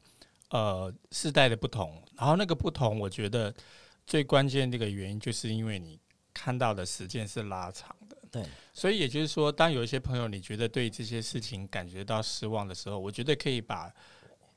[0.48, 3.54] 呃世代的不同，然后那个不同，我觉得
[4.06, 6.00] 最关键的一个原因，就是因为你。
[6.38, 13.92] 看到的时间是拉长的，对，所以也就是说，当有一些朋友你觉得对这些事情感觉到失望的时候，我觉得可以把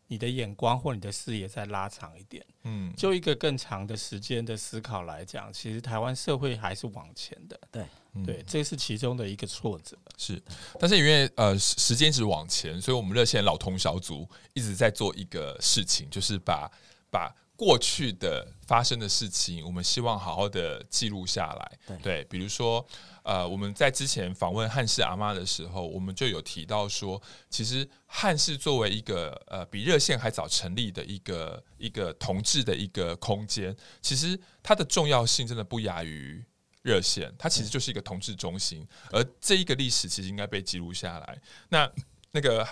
[0.05, 7.83] 你的眼光或你的视野再拉长一点，嗯，就一个更长的时间的思考来讲，其实台湾社会还是往前的，对，
[8.23, 10.39] 对，这是其中的一个挫折，是，
[10.79, 16.71] 但是因为呃时间一直往前，所以我们热线老同小组一直在做一个事情，就是把
[17.09, 17.33] 把。
[17.61, 21.77] 过去的发生的事情，我们希望好好的记录下来。
[21.85, 22.83] 对，对，比如说，
[23.21, 27.21] 呃，我们在之前访问汉氏阿妈的时候，我们就有提到说，
[27.51, 36.43] 其实汉氏作为一个呃比热线还早成立的一个一个同志的一个空间，其实它的重要性真的不亚于
[36.81, 41.39] 热线，它其实就是一个同志中心，而这一个历史其实应该被记录下来。
[41.69, 41.87] 那
[42.31, 42.67] 那个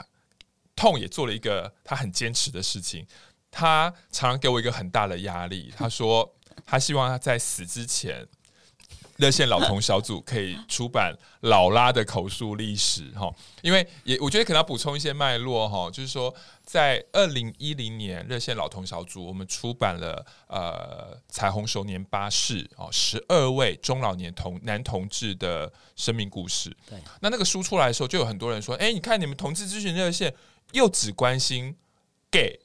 [0.75, 3.05] 痛也做了一个他很坚持的事情。
[3.51, 5.73] 他常常给我一个很大的压力。
[5.77, 6.35] 他说，
[6.65, 8.25] 他希望他在死之前，
[9.17, 13.29] 热线老同小组可以出版老拉的口述历史哈。
[13.61, 16.33] 因为也我觉得可能要补充一些脉络哈，就是说，
[16.63, 26.69] 在二零一零年，热线老同小组我们出版了呃彩虹熟年巴士哦，十二位中老年同男同志的生命故事。
[26.89, 30.33] 对，那那个书出来的时候，就有很多人说，哎，你看你们同志咨询热线
[30.71, 31.75] 又只关心
[32.31, 32.59] gay。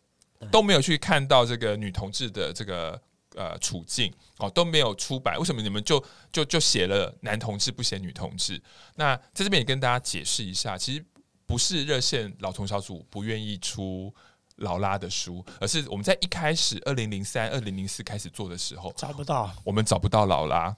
[0.51, 3.01] 都没有去看到这个女同志的这个
[3.35, 5.39] 呃处境哦，都没有出版。
[5.39, 8.61] 为什么你们就就就写了男同志不写女同志？
[8.97, 11.05] 那在这边也跟大家解释一下，其实
[11.47, 14.15] 不是热线老同小组不愿意出
[14.57, 20.75] 劳拉的书，而是我们在一开始二零零三、二零零四开始做的时候找不到，我们找不到劳拉，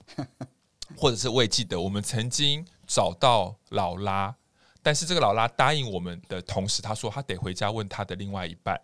[0.97, 4.35] 或者是我也记得我们曾经找到劳拉，
[4.81, 8.79] 但是这个劳拉答应我们的同时，他说他得回家问他的另外一半。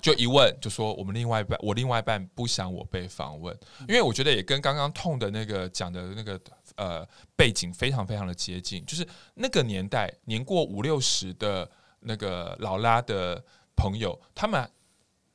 [0.00, 3.56] 就一问就说我们另外一半，我另外一半不想我被访问，
[3.88, 6.40] 因为我觉得也跟刚刚痛的那个讲的那个
[6.76, 11.68] 呃背景非常非常的接近，就是那个年代年过五六十的
[12.00, 13.42] 那个劳拉的
[13.76, 14.70] 朋友，他们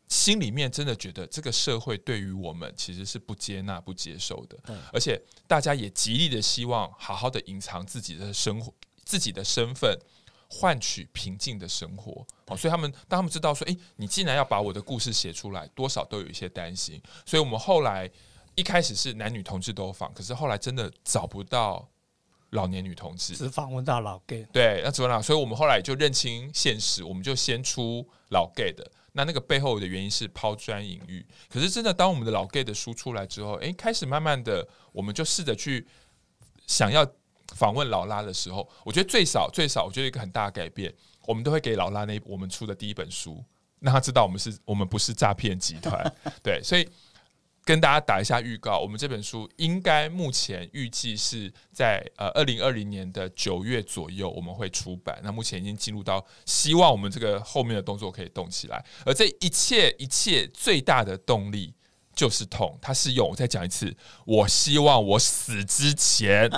[0.08, 4.58] 心里面真的觉得这个社会对于我们其实是不接纳、不接受的，
[4.94, 9.98] 而且大家也极力的希望好好的隐藏自己的生活、自己的身份。
[10.50, 17.02] 换取平静的生活，哦，所以他们当他们知道说，诶，你既然要把我的故事写出来，多少都有一些担心。
[17.26, 18.10] 所以我们后来
[18.56, 21.86] 一开始是男女同志都访，可是后来真的找不到
[22.52, 24.48] 老年女同志，只访问到老 gay。
[24.54, 25.22] 对，那怎么了？
[25.22, 28.90] 所以我们后来就认清现实，我们就先出老 gay 的。
[29.12, 31.26] 那那个背后的原因是抛砖引玉。
[31.50, 35.86] 可是真的，当我们的老 gay 的书出来之后，诶，开始慢慢的，我们就试着去
[36.68, 37.06] 想要。
[37.58, 40.93] 访问劳拉的时候，我觉得最少最少，我觉得一个很大的改变，
[41.26, 43.43] 我们都会给劳拉那我们出的第一本书，
[43.80, 46.13] 让他知道我们是我们不是诈骗集团。
[46.41, 46.88] 对，所以
[47.65, 55.20] 跟大家打一下预告，我们这本书应该目前预计是在呃二零二零年的九月左右我们会出版。
[55.22, 61.74] 那目前已经进入到希望我们这个后面的动作可以动起来，而这一切一切最大的动力
[62.15, 63.93] 就是痛，它是用我再讲一次，
[64.26, 66.50] 我希望我死之前。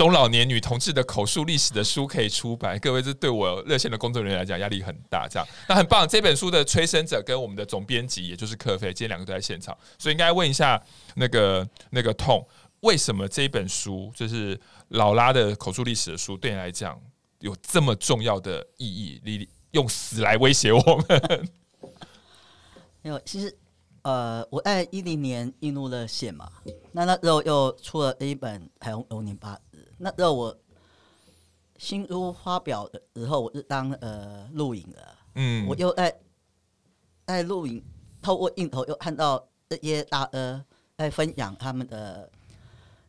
[0.00, 5.28] 中老年女同志的口述历史的书可以出版，各位这对我热线的工作人员来讲压力很大。
[5.28, 6.08] 这样，那很棒。
[6.08, 10.82] 这本书的催生者跟我们的总编辑，也就是克菲，今天两个都在现场，所以应该问一下
[11.16, 12.42] 那个那个痛，
[12.80, 14.58] 为什么这本书就是
[14.88, 16.98] 老拉的口述历史的书，对你来讲
[17.40, 19.20] 有这么重要的意义？
[19.22, 21.48] 你用死来威胁我们？
[23.02, 23.54] 没 有，其实。
[24.02, 26.50] 呃，我在一零年进入热线嘛，
[26.90, 29.69] 那那时候又出了一本《彩虹流年八日》，
[30.02, 30.58] 那时候我
[31.76, 36.18] 新书发表的时候，我是当呃录影的，嗯，我又在
[37.26, 37.84] 在录影，
[38.22, 40.64] 透过镜头又看到这些大呃
[40.96, 42.30] 在分享他们的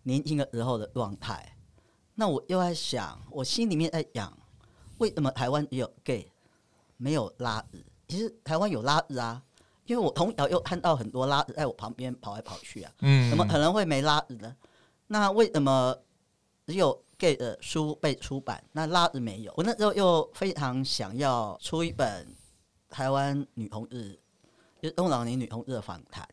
[0.04, 1.56] 年轻的时候的状态，
[2.16, 4.38] 那我又在想，我心里面在想，
[4.98, 6.30] 为什么台湾只有 gay
[6.98, 7.82] 没有拉日？
[8.10, 9.42] 其实台湾有拉日啊。
[9.86, 14.56] 因为我从小又看到很多拉子在我旁边跑来跑去啊，嗯，怎么可能会没拉子呢？
[15.08, 15.94] 那为什么
[16.72, 19.54] 只有 gay 的书被出版，那拉子没有？
[19.58, 22.26] 我那时候又非常想要出一本
[22.90, 24.18] 台湾女同志，
[24.82, 26.26] 就是中老年女同志的访谈。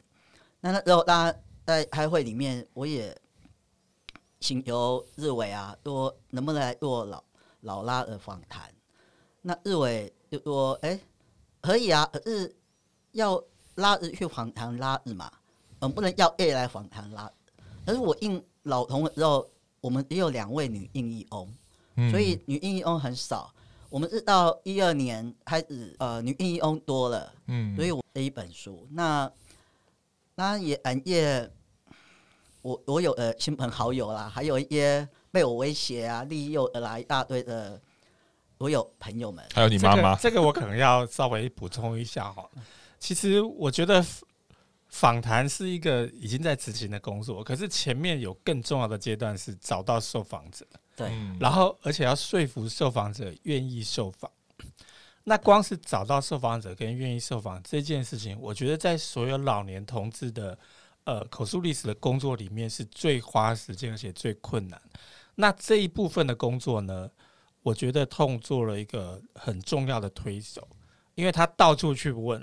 [0.61, 3.12] 那那时候大家在开会里面，我也
[4.38, 7.24] 请求日伟啊，说能不能来做老
[7.62, 8.72] 老拉的访谈？
[9.42, 11.01] 那日伟就说：“哎、
[11.61, 12.55] 可以啊，可是
[13.11, 13.42] 要
[13.74, 15.29] 拉日去访谈拉日嘛，
[15.81, 17.53] 嗯，不能要 A 来访谈拉日。
[17.85, 19.48] 可是我应老同的时候，
[19.81, 21.49] 我们也有两位女应役翁，
[21.97, 23.53] 嗯、所以女应役翁很少。
[23.91, 29.31] 我们是到一二年开始，呃，女应役翁多了，嗯，所以我的一本书，那
[30.35, 31.51] 那也感谢
[32.62, 37.81] 我我有呃亲朋好友啦，还有一些被我威胁啊、利诱而来一大堆的。”
[38.59, 42.45] 我有朋友们，还有你妈妈，這個，这个我可能要稍微补充一下哈。
[42.99, 44.05] 其实我觉得
[44.88, 54.31] 访谈是一个已经在执行的工作，可是前面有更重要的阶段是找到受访者，对，然后而且要说服受访者愿意受访。
[55.24, 60.59] 那光是找到受访者跟愿意受访这件事情，我觉得在所有老年同志的
[61.05, 64.81] 呃口述历史的工作里面是最花时间而且最困难。
[65.35, 67.11] 那这一部分的工作呢，
[67.62, 70.66] 我觉得痛做了一个很重要的推手，
[71.14, 72.42] 因为他到处去问，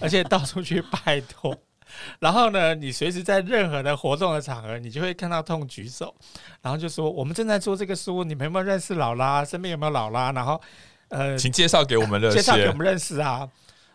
[0.00, 1.54] 而且到处去拜托。
[2.20, 6.14] 然后呢，你随时在任何的活动的场合，你就会看到痛举手，
[6.60, 9.44] 然后就说：“我们正在做这个书，你们有没有认识老拉？
[9.44, 10.60] 身边有没有老拉？”然后，
[11.08, 13.48] 呃，请介绍给我们认识，介绍给我们认识啊。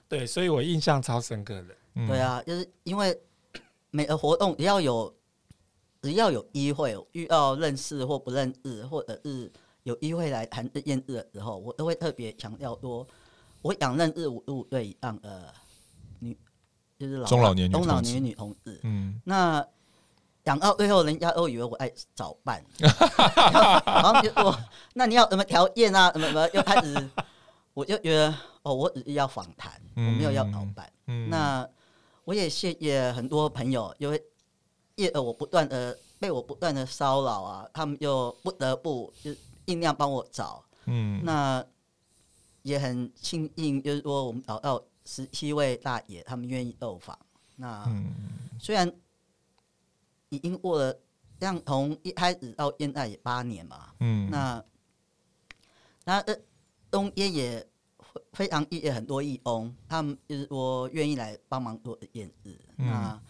[0.08, 1.76] 对，所以我印象超深刻的。
[1.96, 3.18] 嗯、对啊，就是因为
[3.92, 5.14] 每个活动只要有
[6.02, 9.52] 只要有机会遇到认识或不认识，或者是。
[9.84, 13.08] 有机会来谈这件事的时候，我都会特别强调说，
[13.62, 15.67] 我想认识五十五岁以上的女，
[16.98, 18.80] 就是老中老年女中老年女同志。
[18.84, 19.66] 嗯，那
[20.44, 24.58] 讲到最后，人家都以为我爱早办， 然后就说，
[24.94, 26.12] 那你要什么条件啊？
[26.12, 26.50] 什么什么？
[26.54, 27.10] 又开始，
[27.74, 28.34] 我就觉得，
[28.64, 30.92] 哦，我只是要访谈，我没有要早办。
[31.08, 31.68] 嗯，那
[32.26, 34.24] 我也谢谢很多朋友，因为
[34.96, 39.34] 因为我不断的被我不断的骚扰啊，他们就不得不就。
[39.68, 41.62] 尽量帮我找，嗯，那
[42.62, 47.18] 也很庆幸，就是说我们找到十七位大爷，他们愿意受访。
[47.56, 48.14] 那、嗯、
[48.60, 48.88] 虽然
[50.30, 51.00] 已经过了，
[51.40, 54.64] 像从一开始到现在也八年嘛，嗯，那
[56.04, 56.36] 那呃
[56.92, 57.68] 中间也
[58.34, 63.22] 非常谢谢很多义工，他们就是说愿意来帮忙做这件事，嗯、那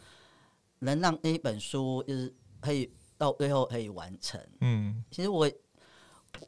[0.79, 5.49] 能让那一本书就是可以到最后可以完成，嗯，其实我。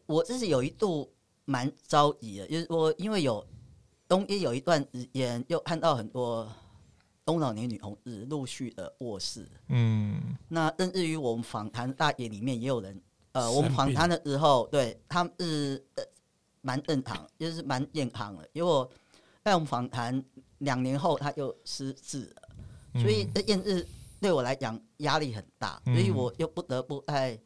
[0.05, 1.11] 我自己有一度
[1.45, 3.43] 蛮着急的，就是说，因为有
[4.09, 6.51] 东一有一段时间，又看到很多
[7.23, 12.99] 中老年女同志陆续的卧室，嗯，那甚至于我们访谈大爷里面也有人，
[13.33, 15.85] 呃，我们访谈的时候，对他们是
[16.61, 18.87] 蛮正常，就是蛮健康的，因为
[19.43, 20.25] 在我们访谈
[20.57, 23.87] 两年后他就失智了，所以这件事
[24.19, 27.39] 对我来讲压力很大，所以我又不得不在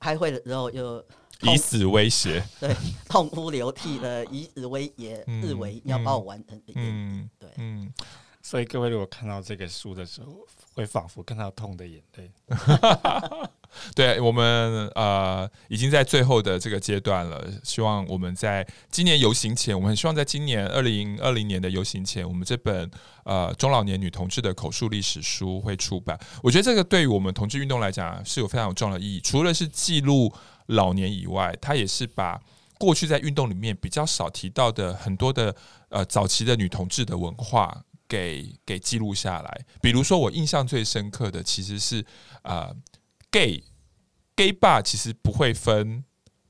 [0.00, 1.02] 开会的时候又。
[1.42, 2.74] 以死威胁，对，
[3.08, 7.92] 痛哭流涕的以死威胁，日为要把我完成的，嗯，对，嗯，
[8.40, 12.30] 所以各位如果看到这个书的时候，会仿佛看到痛的眼泪。
[13.94, 22.90] 对，我们呃已经在最后的这个阶段了，希望我们在今年游行前，我们很希望在今年二零二零年的游行前，我们这本
[23.24, 26.20] 呃中老年女同志的口述历史书会出版。
[26.42, 30.30] 我觉得这个对于我们同志运动来讲是有非常有重要的意义，除了是记录。
[30.72, 32.40] 老年以外，他也是把
[32.78, 35.54] 过去在运动里面比较少提到的很多的
[35.88, 39.64] 呃早期的女同志的文化给给记录下来。
[39.80, 42.04] 比如说，我印象最深刻的其实是
[42.42, 42.76] 啊、呃、
[43.30, 43.62] gay
[44.34, 46.02] gay bar 其实不会分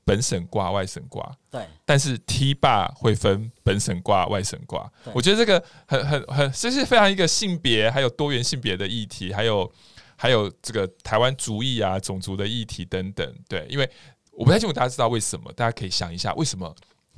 [0.03, 4.91] 本省挂外省挂，对，但是 T bar 会分本省挂外省挂。
[5.13, 9.71] 我觉得这个很很很，这是非常一个性别还有多元性别的议题，还有。
[10.15, 13.89] 还有这个台湾族裔啊、种族的议题等等，对，因为
[14.35, 16.75] 我不太清楚大家知道为什么，大家可以想一下，为什么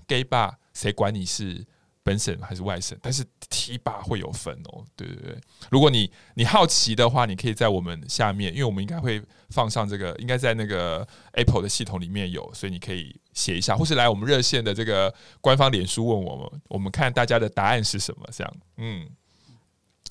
[0.07, 1.65] gay bar 谁管你是
[2.03, 5.37] 本省还是外省，但是 T bar 会有分哦，对对对。
[5.71, 19.07] 如果你你好奇的话，你可以在我们下面，因为我们应该会放上这个，应该在那个 Apple 的系统里面有，所以你可以写一下，或是来我们热线的这个官方脸书问我们，我们看大家的答案是什么，这样，嗯。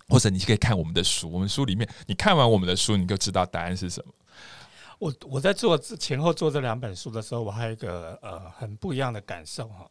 [0.07, 4.13] 或者你可以看我们的书，我们书里面，你看完我们的书，你就知道答案是什么。
[4.99, 9.91] 我我在做前后做这两本书的时候，我还有一个呃很不一样的感受哈。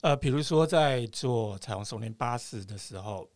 [0.00, 3.28] 呃，比如说在做彩虹丛林巴士的时候，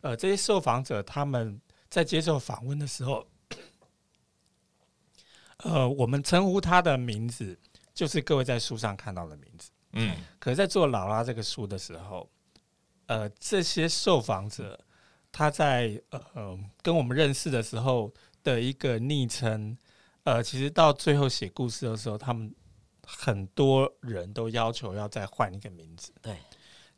[0.00, 3.26] 呃，这些受访者他们在接受访问的时候，
[5.58, 7.58] 呃，我们称呼他的名字
[7.94, 10.16] 就是各位在书上看到的名字，嗯。
[10.38, 12.28] 可是在做劳拉这个书的时候，
[13.06, 14.78] 呃，这些受访者。
[15.30, 18.10] 他在呃跟我们认识的时候
[18.42, 19.76] 的一个昵称，
[20.24, 22.54] 呃，其实到最后写故事的时候，他们
[23.06, 26.12] 很多人都要求要再换一个名字。
[26.20, 26.36] 对，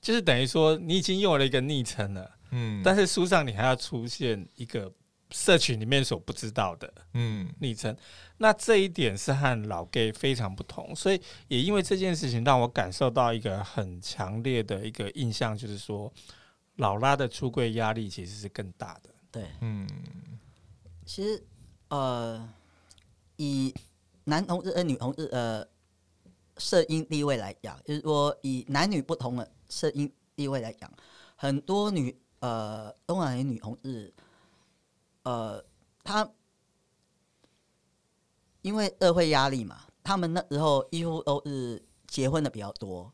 [0.01, 4.93] 就是等于说你已经用了一个昵称了，嗯，但是书上你还要出现一个
[5.31, 7.97] 社群里面所不知道的，嗯，昵称。
[8.39, 16.13] 那这一点是和老 gay 非常不同，所以也因为这件事情让我感受到一个很强烈的一个印象，就是说
[16.77, 19.11] 老拉的出柜压力其实是更大的。
[19.31, 19.87] 对，嗯，
[21.05, 21.41] 其实
[21.89, 22.49] 呃，
[23.41, 23.75] 以
[24.25, 25.67] 男同志和女同志呃
[26.59, 30.93] 社经地位来讲，就是说以男女不同的社经地位来讲，
[31.37, 34.13] 很多女呃东南亚女同志，
[35.23, 35.65] 呃，
[36.05, 36.31] 她
[38.61, 43.11] 因为社会压力嘛，他们那时候几乎都是结婚的比较多。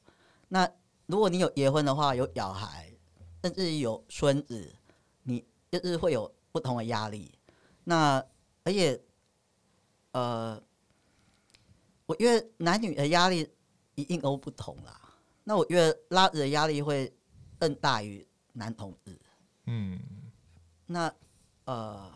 [0.49, 0.69] 那
[1.07, 2.93] 如果你有结婚的话，有小孩，
[3.45, 4.75] 甚至有孙子，
[5.23, 5.45] 你。
[5.69, 7.37] 就是会有不同的压力，
[7.85, 8.25] 那
[8.63, 8.99] 而且，
[10.17, 10.63] 呃，
[12.07, 13.47] 我因为男女的压力
[13.97, 14.99] 一定都不同啦。
[15.45, 17.15] 那我觉得拉子的压力会
[17.59, 19.15] 更大于男同志。
[19.67, 20.01] 嗯，
[20.87, 21.13] 那
[21.67, 22.11] 呃，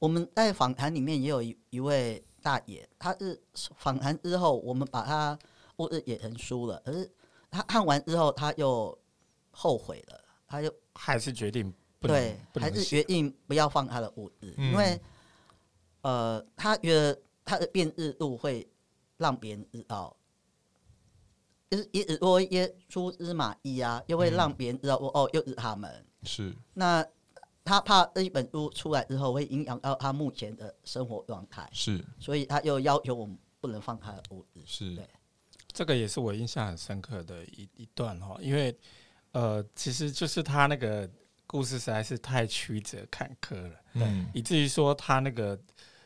[0.00, 3.40] 我们在访谈里面也有一一位大爷，他是
[3.76, 5.38] 访谈之后，我们把他
[5.76, 7.08] 物质也成书了，可是
[7.52, 8.98] 他看完之后，他又
[9.52, 11.72] 后悔了，他就还是决定。
[12.00, 15.00] 对，还是决定不要放他的物质，嗯、因为，
[16.02, 18.66] 呃，他觉得他的辨日度会
[19.16, 20.16] 让别人知道，
[21.70, 26.06] 就是一直说一些蛛丝马迹啊，又会让别人知道哦，哦，又是他们。
[26.22, 26.54] 是。
[26.72, 27.06] 那
[27.62, 32.04] 他怕这一本书出来之后会影响到他目前的生活状态，是。
[32.18, 34.60] 所以他又要求我们不能放他的物质。
[34.64, 34.94] 是。
[34.94, 35.08] 对。
[35.72, 38.76] 这个也是我印象很深刻的一一段哈，因为，
[39.32, 41.08] 呃，其实就是他那个。
[41.46, 45.56] 故事实在是太曲折坎坷了，嗯，以至于说他那个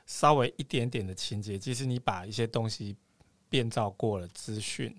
[0.09, 2.97] 稍微一点点的情节，即使你把一些东西
[3.49, 4.93] 变造过了资讯，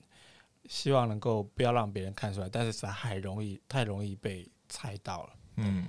[0.70, 5.30] 希望能够不要让别人看出来，但是实在太容易，太容易被猜到了。
[5.58, 5.86] 嗯，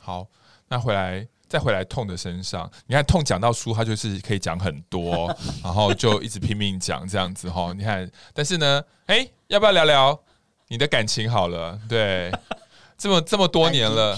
[0.00, 0.26] 好，
[0.66, 5.32] 那回来再回来痛的身上，你看痛讲到书，他就是可以讲很多，
[5.62, 7.72] 然后就一直拼命讲这样子哈。
[7.76, 10.18] 你看，但是呢，哎、欸，要不要聊聊
[10.68, 11.78] 你的感情好了？
[11.88, 12.32] 对。
[12.96, 14.16] 这么这么多年了，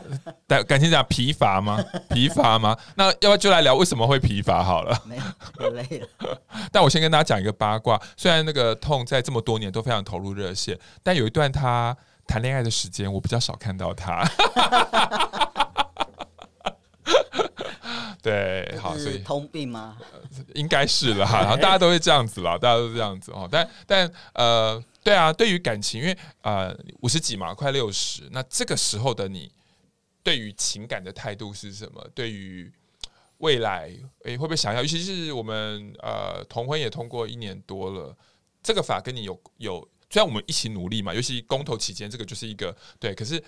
[0.48, 1.82] 感感情讲疲乏吗？
[2.10, 2.76] 疲乏吗？
[2.96, 5.02] 那要不要就来聊为什么会疲乏好了？
[5.04, 6.08] 没有，累了。
[6.72, 14.24] 但我先跟大家讲一个八卦，虽然那个痛在这么多年都非常投入热线，但有一段他谈恋爱的时间，我比较少看到他。
[18.22, 19.96] 对，好，所以通病吗？
[20.54, 23.48] 应该是了哈，然后大家都会这样子了，大家都是这样子哦。
[23.50, 24.82] 但但呃。
[25.04, 29.50] 对啊，对于感情，因为呃五十几嘛，快六十，那这个时候的你，
[30.22, 32.06] 对于情感的态度是什么？
[32.14, 32.72] 对于
[33.38, 33.88] 未来，
[34.24, 34.80] 诶，会不会想要？
[34.82, 38.16] 尤其是我们呃同婚也通过一年多了，
[38.62, 43.14] 这个法跟你有有，虽然我们一起努力嘛，尤其公投期间，这个就是一个对。
[43.14, 43.42] 可是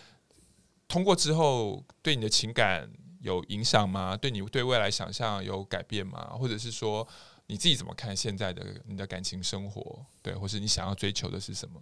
[0.88, 4.16] 通过之后，对你的情感有影响吗？
[4.16, 6.36] 对你对未来想象有改变吗？
[6.38, 7.06] 或者是说？
[7.46, 10.02] 你自己怎么看现在的你的感情生活？
[10.22, 11.78] 对，或是你想要追求的是什么？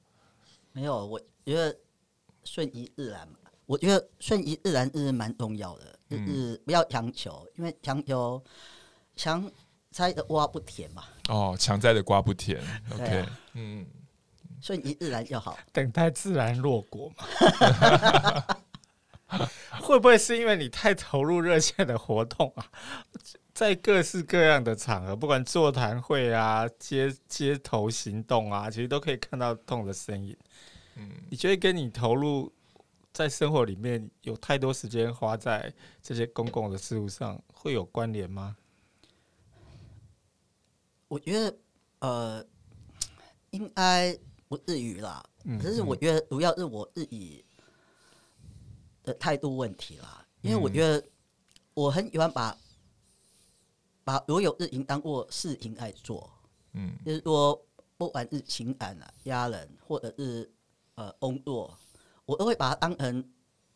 [0.73, 1.79] 没有，我觉得
[2.43, 3.39] 顺其自然嘛。
[3.67, 8.43] 我觉得顺其自然是蛮重要的，就是不要强求，因为强求
[9.17, 9.51] 强
[9.91, 11.05] 摘的瓜不甜嘛。
[11.29, 12.61] 哦，强摘的瓜不甜。
[12.93, 13.87] OK，、啊、嗯，
[14.61, 17.25] 顺其自然就好，等待自然落果嘛。
[19.81, 22.67] 会不会是因为你太投入热线的活动啊？
[23.55, 30.37] 在各式各样的场合，不管座谈会啊、街街头行动啊，其实都可以看到痛的身影。
[30.97, 32.53] 嗯，你觉得跟你投入
[33.13, 38.57] 在生活里面有太多时间花在这些公共的事物上，会有关联吗？
[41.09, 41.59] 我觉得
[41.99, 42.47] 呃，
[43.51, 45.25] 应该不至于啦。
[45.45, 47.45] 嗯，可是我觉得主要是我自己
[49.03, 51.07] 的态度问题啦，因为我觉得
[51.75, 52.57] 我很喜欢把。
[54.05, 56.29] 把所有事情当过事情来做，
[56.73, 57.65] 嗯，就是说，
[57.97, 60.53] 不管是情感啊、家人，或者是
[60.97, 61.73] 呃工作，
[62.25, 63.25] 我都会把它当成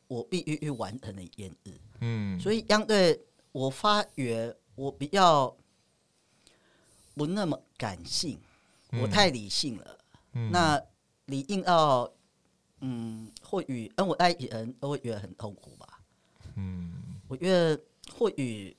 [0.09, 2.39] 我必须去完成的一件事，嗯。
[2.41, 3.21] 所以相对
[3.53, 5.57] 我发觉我比较
[7.15, 8.39] 不那么感性，
[8.93, 9.99] 我太理性了。
[10.33, 10.83] 嗯，那
[11.27, 12.13] 理性到，
[12.81, 16.01] 嗯，或与跟我爱一起的人都会觉得很痛苦吧。
[16.55, 16.93] 嗯，
[17.29, 17.81] 我觉得
[18.13, 18.77] 或与。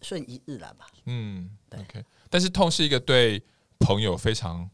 [0.00, 0.86] 顺其自然吧。
[1.06, 1.80] 嗯，对。
[1.80, 3.42] OK，但是痛是一个对
[3.80, 4.70] 朋友非常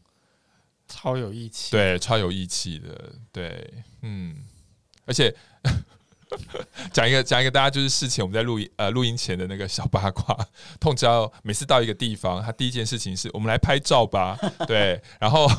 [0.87, 4.35] 超有义气，对，超有义气的，对，嗯，
[5.05, 5.35] 而且
[6.91, 10.35] 讲一个讲一个，大家就是事前我们在录音呃录音前的那个小八卦。
[10.79, 15.01] 痛知道每次到一个地方，他第一件事情是我们来拍照吧， 对。
[15.19, 15.49] 然后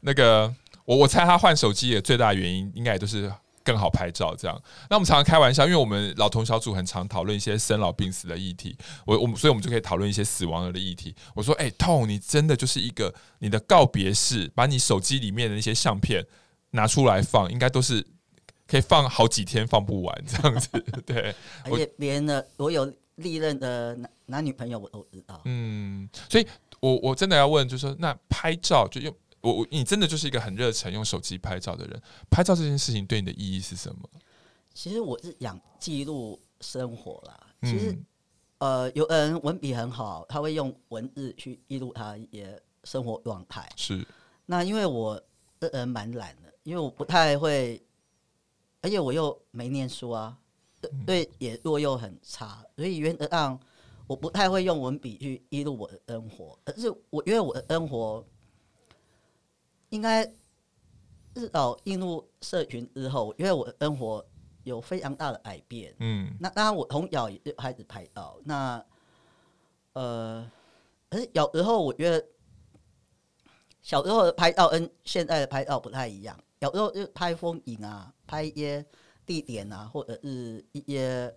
[0.00, 0.52] 那个
[0.84, 3.32] 我我猜他换手机的最大原因，应该也都是
[3.64, 4.60] 更好拍照这样。
[4.90, 11.14] 那我们常常开玩笑，因为我们老同小组很常讨论一些生老病死的议题，我我们所以我们就可以讨论一些死亡的议题。
[11.34, 16.26] 我说，哎、欸，痛，你真的就是一个你的告别式，把你手机里面的那些相片
[16.70, 18.06] 拿出来放，应该都是。
[18.64, 20.68] 可以放好几天，放不完这样子，
[21.04, 21.34] 对。
[21.64, 25.42] 而且别人的我有历任的男男女朋友，我都知道。
[25.44, 26.46] 嗯，所以
[26.80, 34.08] 我我真的要问，就是说，那拍照就用我我你真的就是一个很热忱用手机拍照的人，拍照这件事情对你的意义是什么？
[34.72, 37.46] 其实我是想记录生活啦。
[37.62, 37.92] 其实，
[38.58, 43.68] 嗯、呃，有人文笔很好，他会用文字去记录他也生活状态。
[43.76, 44.06] 是。
[44.46, 45.22] 那因为我
[45.60, 47.80] 这人蛮懒的，因为我不太会。
[48.84, 50.36] 而且我又没念书啊，
[51.06, 53.56] 对，也弱又很差，所以原则上
[54.08, 56.58] 我不太会用文笔去记录我的生活。
[56.64, 58.26] 可是我因为我的生活
[59.92, 60.24] 应该
[61.34, 64.24] 至少进入社群之后，因为我的生活
[64.64, 65.94] 有非常大的改变。
[66.00, 68.40] 嗯，那当然我从小也就开始拍照。
[68.44, 68.82] 那
[69.92, 70.50] 呃，
[71.10, 72.26] 可是有时候我觉得
[73.82, 76.38] 小时候的拍照跟现在的拍照不太一样。
[76.60, 78.82] 有时候就拍风景啊，拍一些
[79.26, 81.34] 地点啊，或者是一些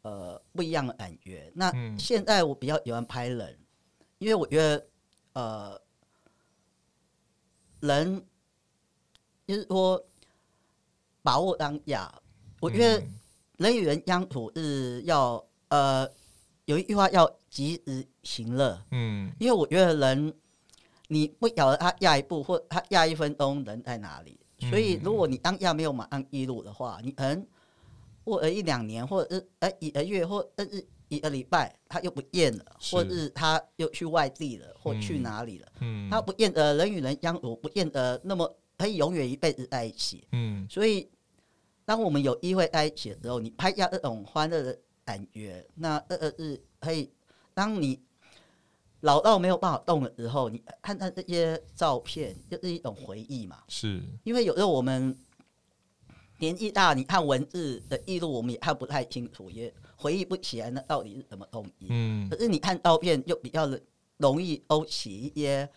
[0.00, 1.52] 呃不一样的感觉。
[1.54, 3.58] 那现在我比较喜欢拍人，
[4.16, 4.86] 因为我觉得
[5.34, 5.80] 呃
[7.80, 8.24] 人
[9.46, 10.02] 就是说
[11.22, 12.12] 把握当下。
[12.60, 13.02] 我觉得
[13.58, 16.08] 人与人相处是要呃
[16.66, 18.80] 有一句话叫及时行乐。
[18.92, 20.34] 嗯，因为我觉得人。
[21.12, 24.38] 你不晓得他下一步或他下一分钟人在哪里，
[24.70, 27.44] 所以如果你当下没有马上记录的话，你可能
[28.22, 35.68] 过了一两年，或者是呃一个月，或者是一个礼拜，他又不见了，或是他又去外地了，或去哪里了？
[35.80, 40.26] 嗯，他不见得人与人相处，不见得那么可以永远一辈子在一起。
[40.32, 41.06] 嗯，所以
[41.84, 47.12] 当我们有机会在一起的时候，你拍下这种欢乐的感觉，那呃呃是可以
[47.52, 48.00] 当你。
[49.02, 53.56] 老到没有办法动的时候，你看看这些照片，就是一种回忆嘛。
[53.66, 55.16] 是，因为有时候我们
[56.36, 61.86] 年纪大，你看文字的记录，我们也看不太清楚，也回忆不起来那到底是什么东西。
[61.90, 62.28] 嗯。
[62.30, 63.70] 可是你看照片，就比较
[64.16, 65.68] 容易勾起一些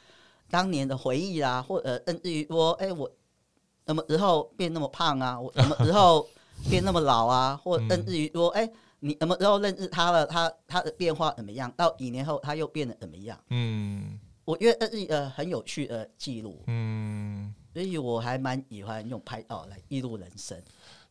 [0.49, 3.11] 当年的回忆啦，或者甚至于说，哎，我
[3.85, 5.37] 什么时候变那么胖啊？
[5.41, 6.27] 我什么时候
[6.69, 7.59] 变那么老啊？
[7.63, 8.69] 或者甚至于说，哎。
[9.05, 10.25] 你什么时候认识他了？
[10.25, 11.69] 他他的变化怎么样？
[11.75, 13.37] 到几年后他又变得怎么样？
[13.49, 16.63] 嗯，我觉得这是一个很有趣的记录。
[16.67, 20.57] 嗯，所以我还蛮喜欢用拍照来记录人生。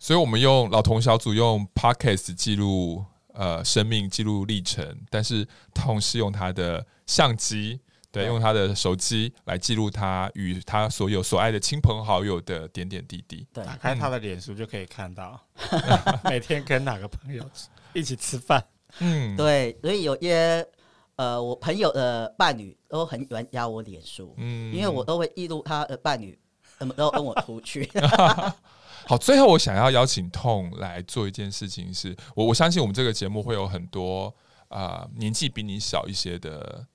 [0.03, 7.81] 所以我们用老同小组用 Podcast 记录呃生命记录历程，但是同时用他的相机。
[8.11, 13.47] 对，用他的手机来记录他与他所有所爱的亲朋好友的点点滴滴。
[13.55, 15.41] 对，打开他的脸书就可以看到，
[16.29, 17.49] 每天跟哪个朋友
[17.93, 18.63] 一起吃饭。
[18.99, 20.67] 嗯，对，所以有些
[21.15, 26.37] 呃，我朋友的伴侣都很喜欢加我脸书，嗯，因为我都会记录他的伴侣
[26.77, 27.89] 怎么都跟我出去。
[29.07, 34.35] 好，最后我想要邀请痛来做一件事情是，是我我相信我们这个节目会有很多
[34.69, 36.87] 啊、呃、年纪比你小一些的。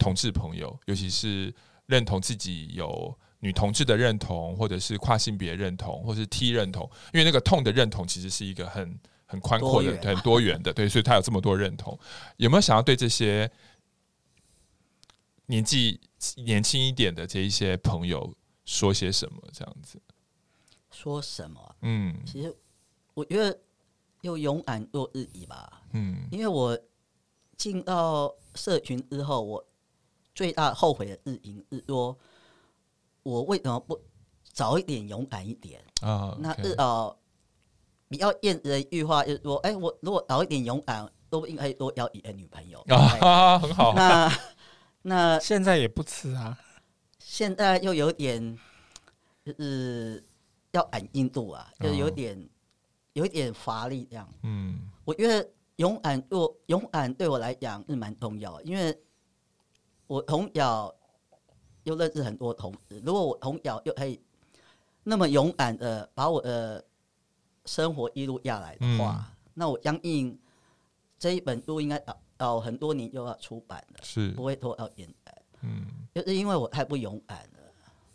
[0.00, 1.52] 同志朋友，尤其是
[1.86, 8.96] 认同自己有女同志的认同，或者是跨性别认同，或者是 T 认同，因为那个痛的认同其实是一个很
[9.26, 11.98] 很宽阔的、很多元的，对，所以他有这么多认同。
[12.36, 13.50] 有没有想要对这些
[15.46, 16.00] 年纪
[16.36, 18.32] 年轻一点的这一些朋友
[18.64, 19.42] 说些什么？
[19.52, 20.00] 这样子
[21.00, 21.76] 说什么？
[21.82, 22.52] 嗯，其实
[23.14, 23.56] 我觉得
[24.22, 25.82] 又勇敢做自己吧。
[25.92, 26.76] 嗯，因为我
[27.56, 29.64] 进到社群之后，我
[30.34, 32.18] 最大后悔的日影是说，
[33.22, 33.96] 我为什么不
[34.52, 36.36] 早一点勇敢一点啊？
[36.40, 37.16] 那日哦
[38.08, 43.94] 比较厌人的一句话就是说，哎，我如果早一点勇敢，都应该多要一个女朋友啊，很好。
[43.94, 44.28] 那
[45.02, 46.58] 那现在也不迟啊，
[47.20, 48.58] 现在又有点
[49.44, 50.26] 就是
[50.78, 52.48] 要赶进度啊，就是有点
[53.12, 54.28] 有一点乏力这样。
[54.42, 58.96] 嗯，我觉得勇敢我勇敢对我来讲是蛮重要的，因为。
[60.08, 60.90] 我从小
[61.82, 64.18] 又认识很多同事，如果我从小又可以
[65.04, 66.82] 那么勇敢的把我的
[67.66, 70.40] 生活一路下来的话，嗯、那我相信
[71.18, 75.42] 这一本书应该要要很多年又要出版了，是不会拖到现在。
[75.60, 77.57] 嗯，就是因为我太不勇敢了。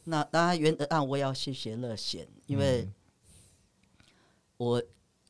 [0.06, 2.90] 那当然，原则上我也要谢谢乐贤，因为
[4.58, 4.84] 我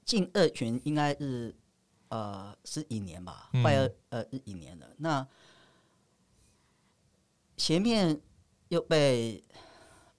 [0.03, 1.55] 进二群应该是
[2.09, 4.87] 呃是一年吧，快二呃十几年了。
[4.97, 5.27] 那
[7.57, 8.19] 前面
[8.69, 9.43] 又被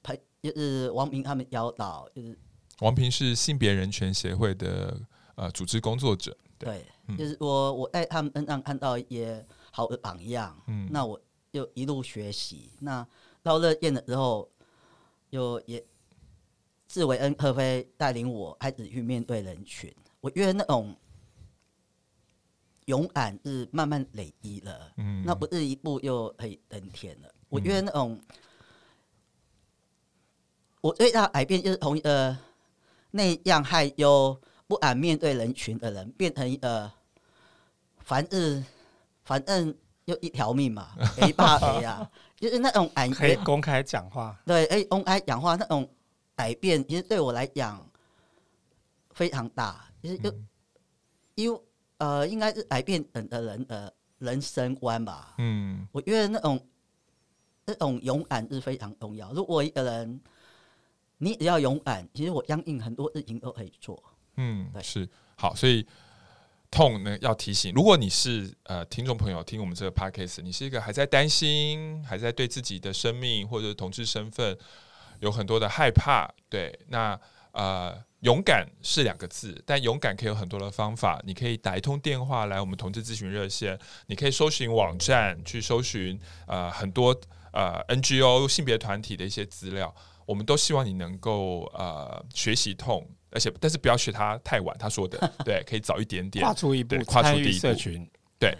[0.03, 2.39] 排，就是王平他们邀到，就是。
[2.81, 5.01] 王平是性别人权协会的
[5.37, 6.85] 呃组织工作者，对，
[7.17, 11.21] 就是我我在他们身上看到一些好的榜样，嗯，那我
[11.53, 13.07] 又一路学习，那
[13.45, 14.51] 到热宴的时候，
[15.29, 15.85] 又也
[16.89, 20.97] 志伟恩特飞带领我开始去面对人群，我觉得那种
[22.87, 27.29] 勇敢是慢慢累积了，嗯，那不是一步又可以登天了。
[27.51, 28.19] 我觉得那种，
[30.81, 32.35] 我最大改变就是从一个
[33.11, 36.91] 内向害羞、不敢面对人群的人，变成一个
[37.99, 38.65] 反正
[39.23, 39.77] 反正
[40.07, 40.89] 就一条命嘛，
[41.21, 45.89] 没怕谁啊，就是那种感觉可以公开讲话，对，哎，公开讲话那种
[46.35, 47.85] 改变，其实对我来讲
[49.11, 50.35] 非常大，就是就
[51.35, 51.61] 因为
[51.99, 55.35] 呃，应该是改变人的人的人生观吧。
[55.39, 56.61] 嗯，我觉得那种。
[57.67, 59.33] 那种勇敢是非常重要。
[59.33, 60.21] 如果一个人，
[61.17, 63.99] 你只要勇敢，其实我相信很多事情都可以做。
[64.37, 65.55] 嗯，对，是好。
[65.55, 65.87] 所以
[66.75, 74.59] 痛呢，要提醒，如果你是呃听众朋友听我们这个 podcast，你是一个还在担心，还在对自己的生命或者同志身份
[75.21, 77.19] 有很多的害怕，对，那
[77.53, 78.03] 呃。
[78.25, 81.21] 勇敢是两个字，但勇敢可以有很多的方法。
[81.27, 87.15] 你可以打一通电话来我们同志咨询热线，你可以搜寻网站去搜寻呃很多
[87.53, 89.95] 呃 NGO 性别团体的一些资料。
[90.25, 94.75] 我们都希望你能够呃学习痛，而且但是不要学他太晚。
[94.79, 97.59] 他说的 对，可以早一点点跨出一步，跨出第一步。
[97.59, 98.09] 社群
[98.39, 98.57] 对，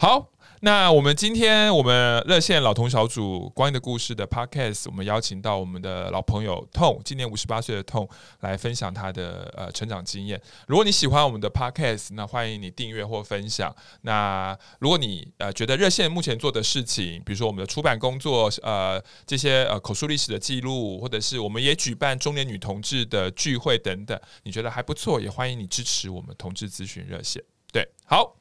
[0.00, 0.28] 好。
[0.64, 8.08] 那我们今天我们热线老同小组光阴的故事的 Podcast，我们邀请到我们的老朋友痛，今年五十八岁的痛
[8.40, 10.40] 来分享他的呃成长经验。
[10.66, 13.76] 如果你喜欢我们的 Podcast，那欢迎你订阅或分享。
[14.00, 27.44] 那如果你呃觉得热线目前做的事情，比如说我们的出版工作，呃这些呃口述历史的记录，或者是我们也举办中年女同志的聚会等等，你觉得还不错，也欢迎你支持我们同志咨询热线。
[27.70, 28.34] 对，好。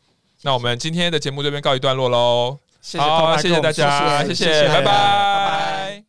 [0.43, 6.03] 那我们今天的节目这边告一段落喽，谢谢，好，谢谢大家，谢谢，谢谢，拜拜，拜拜。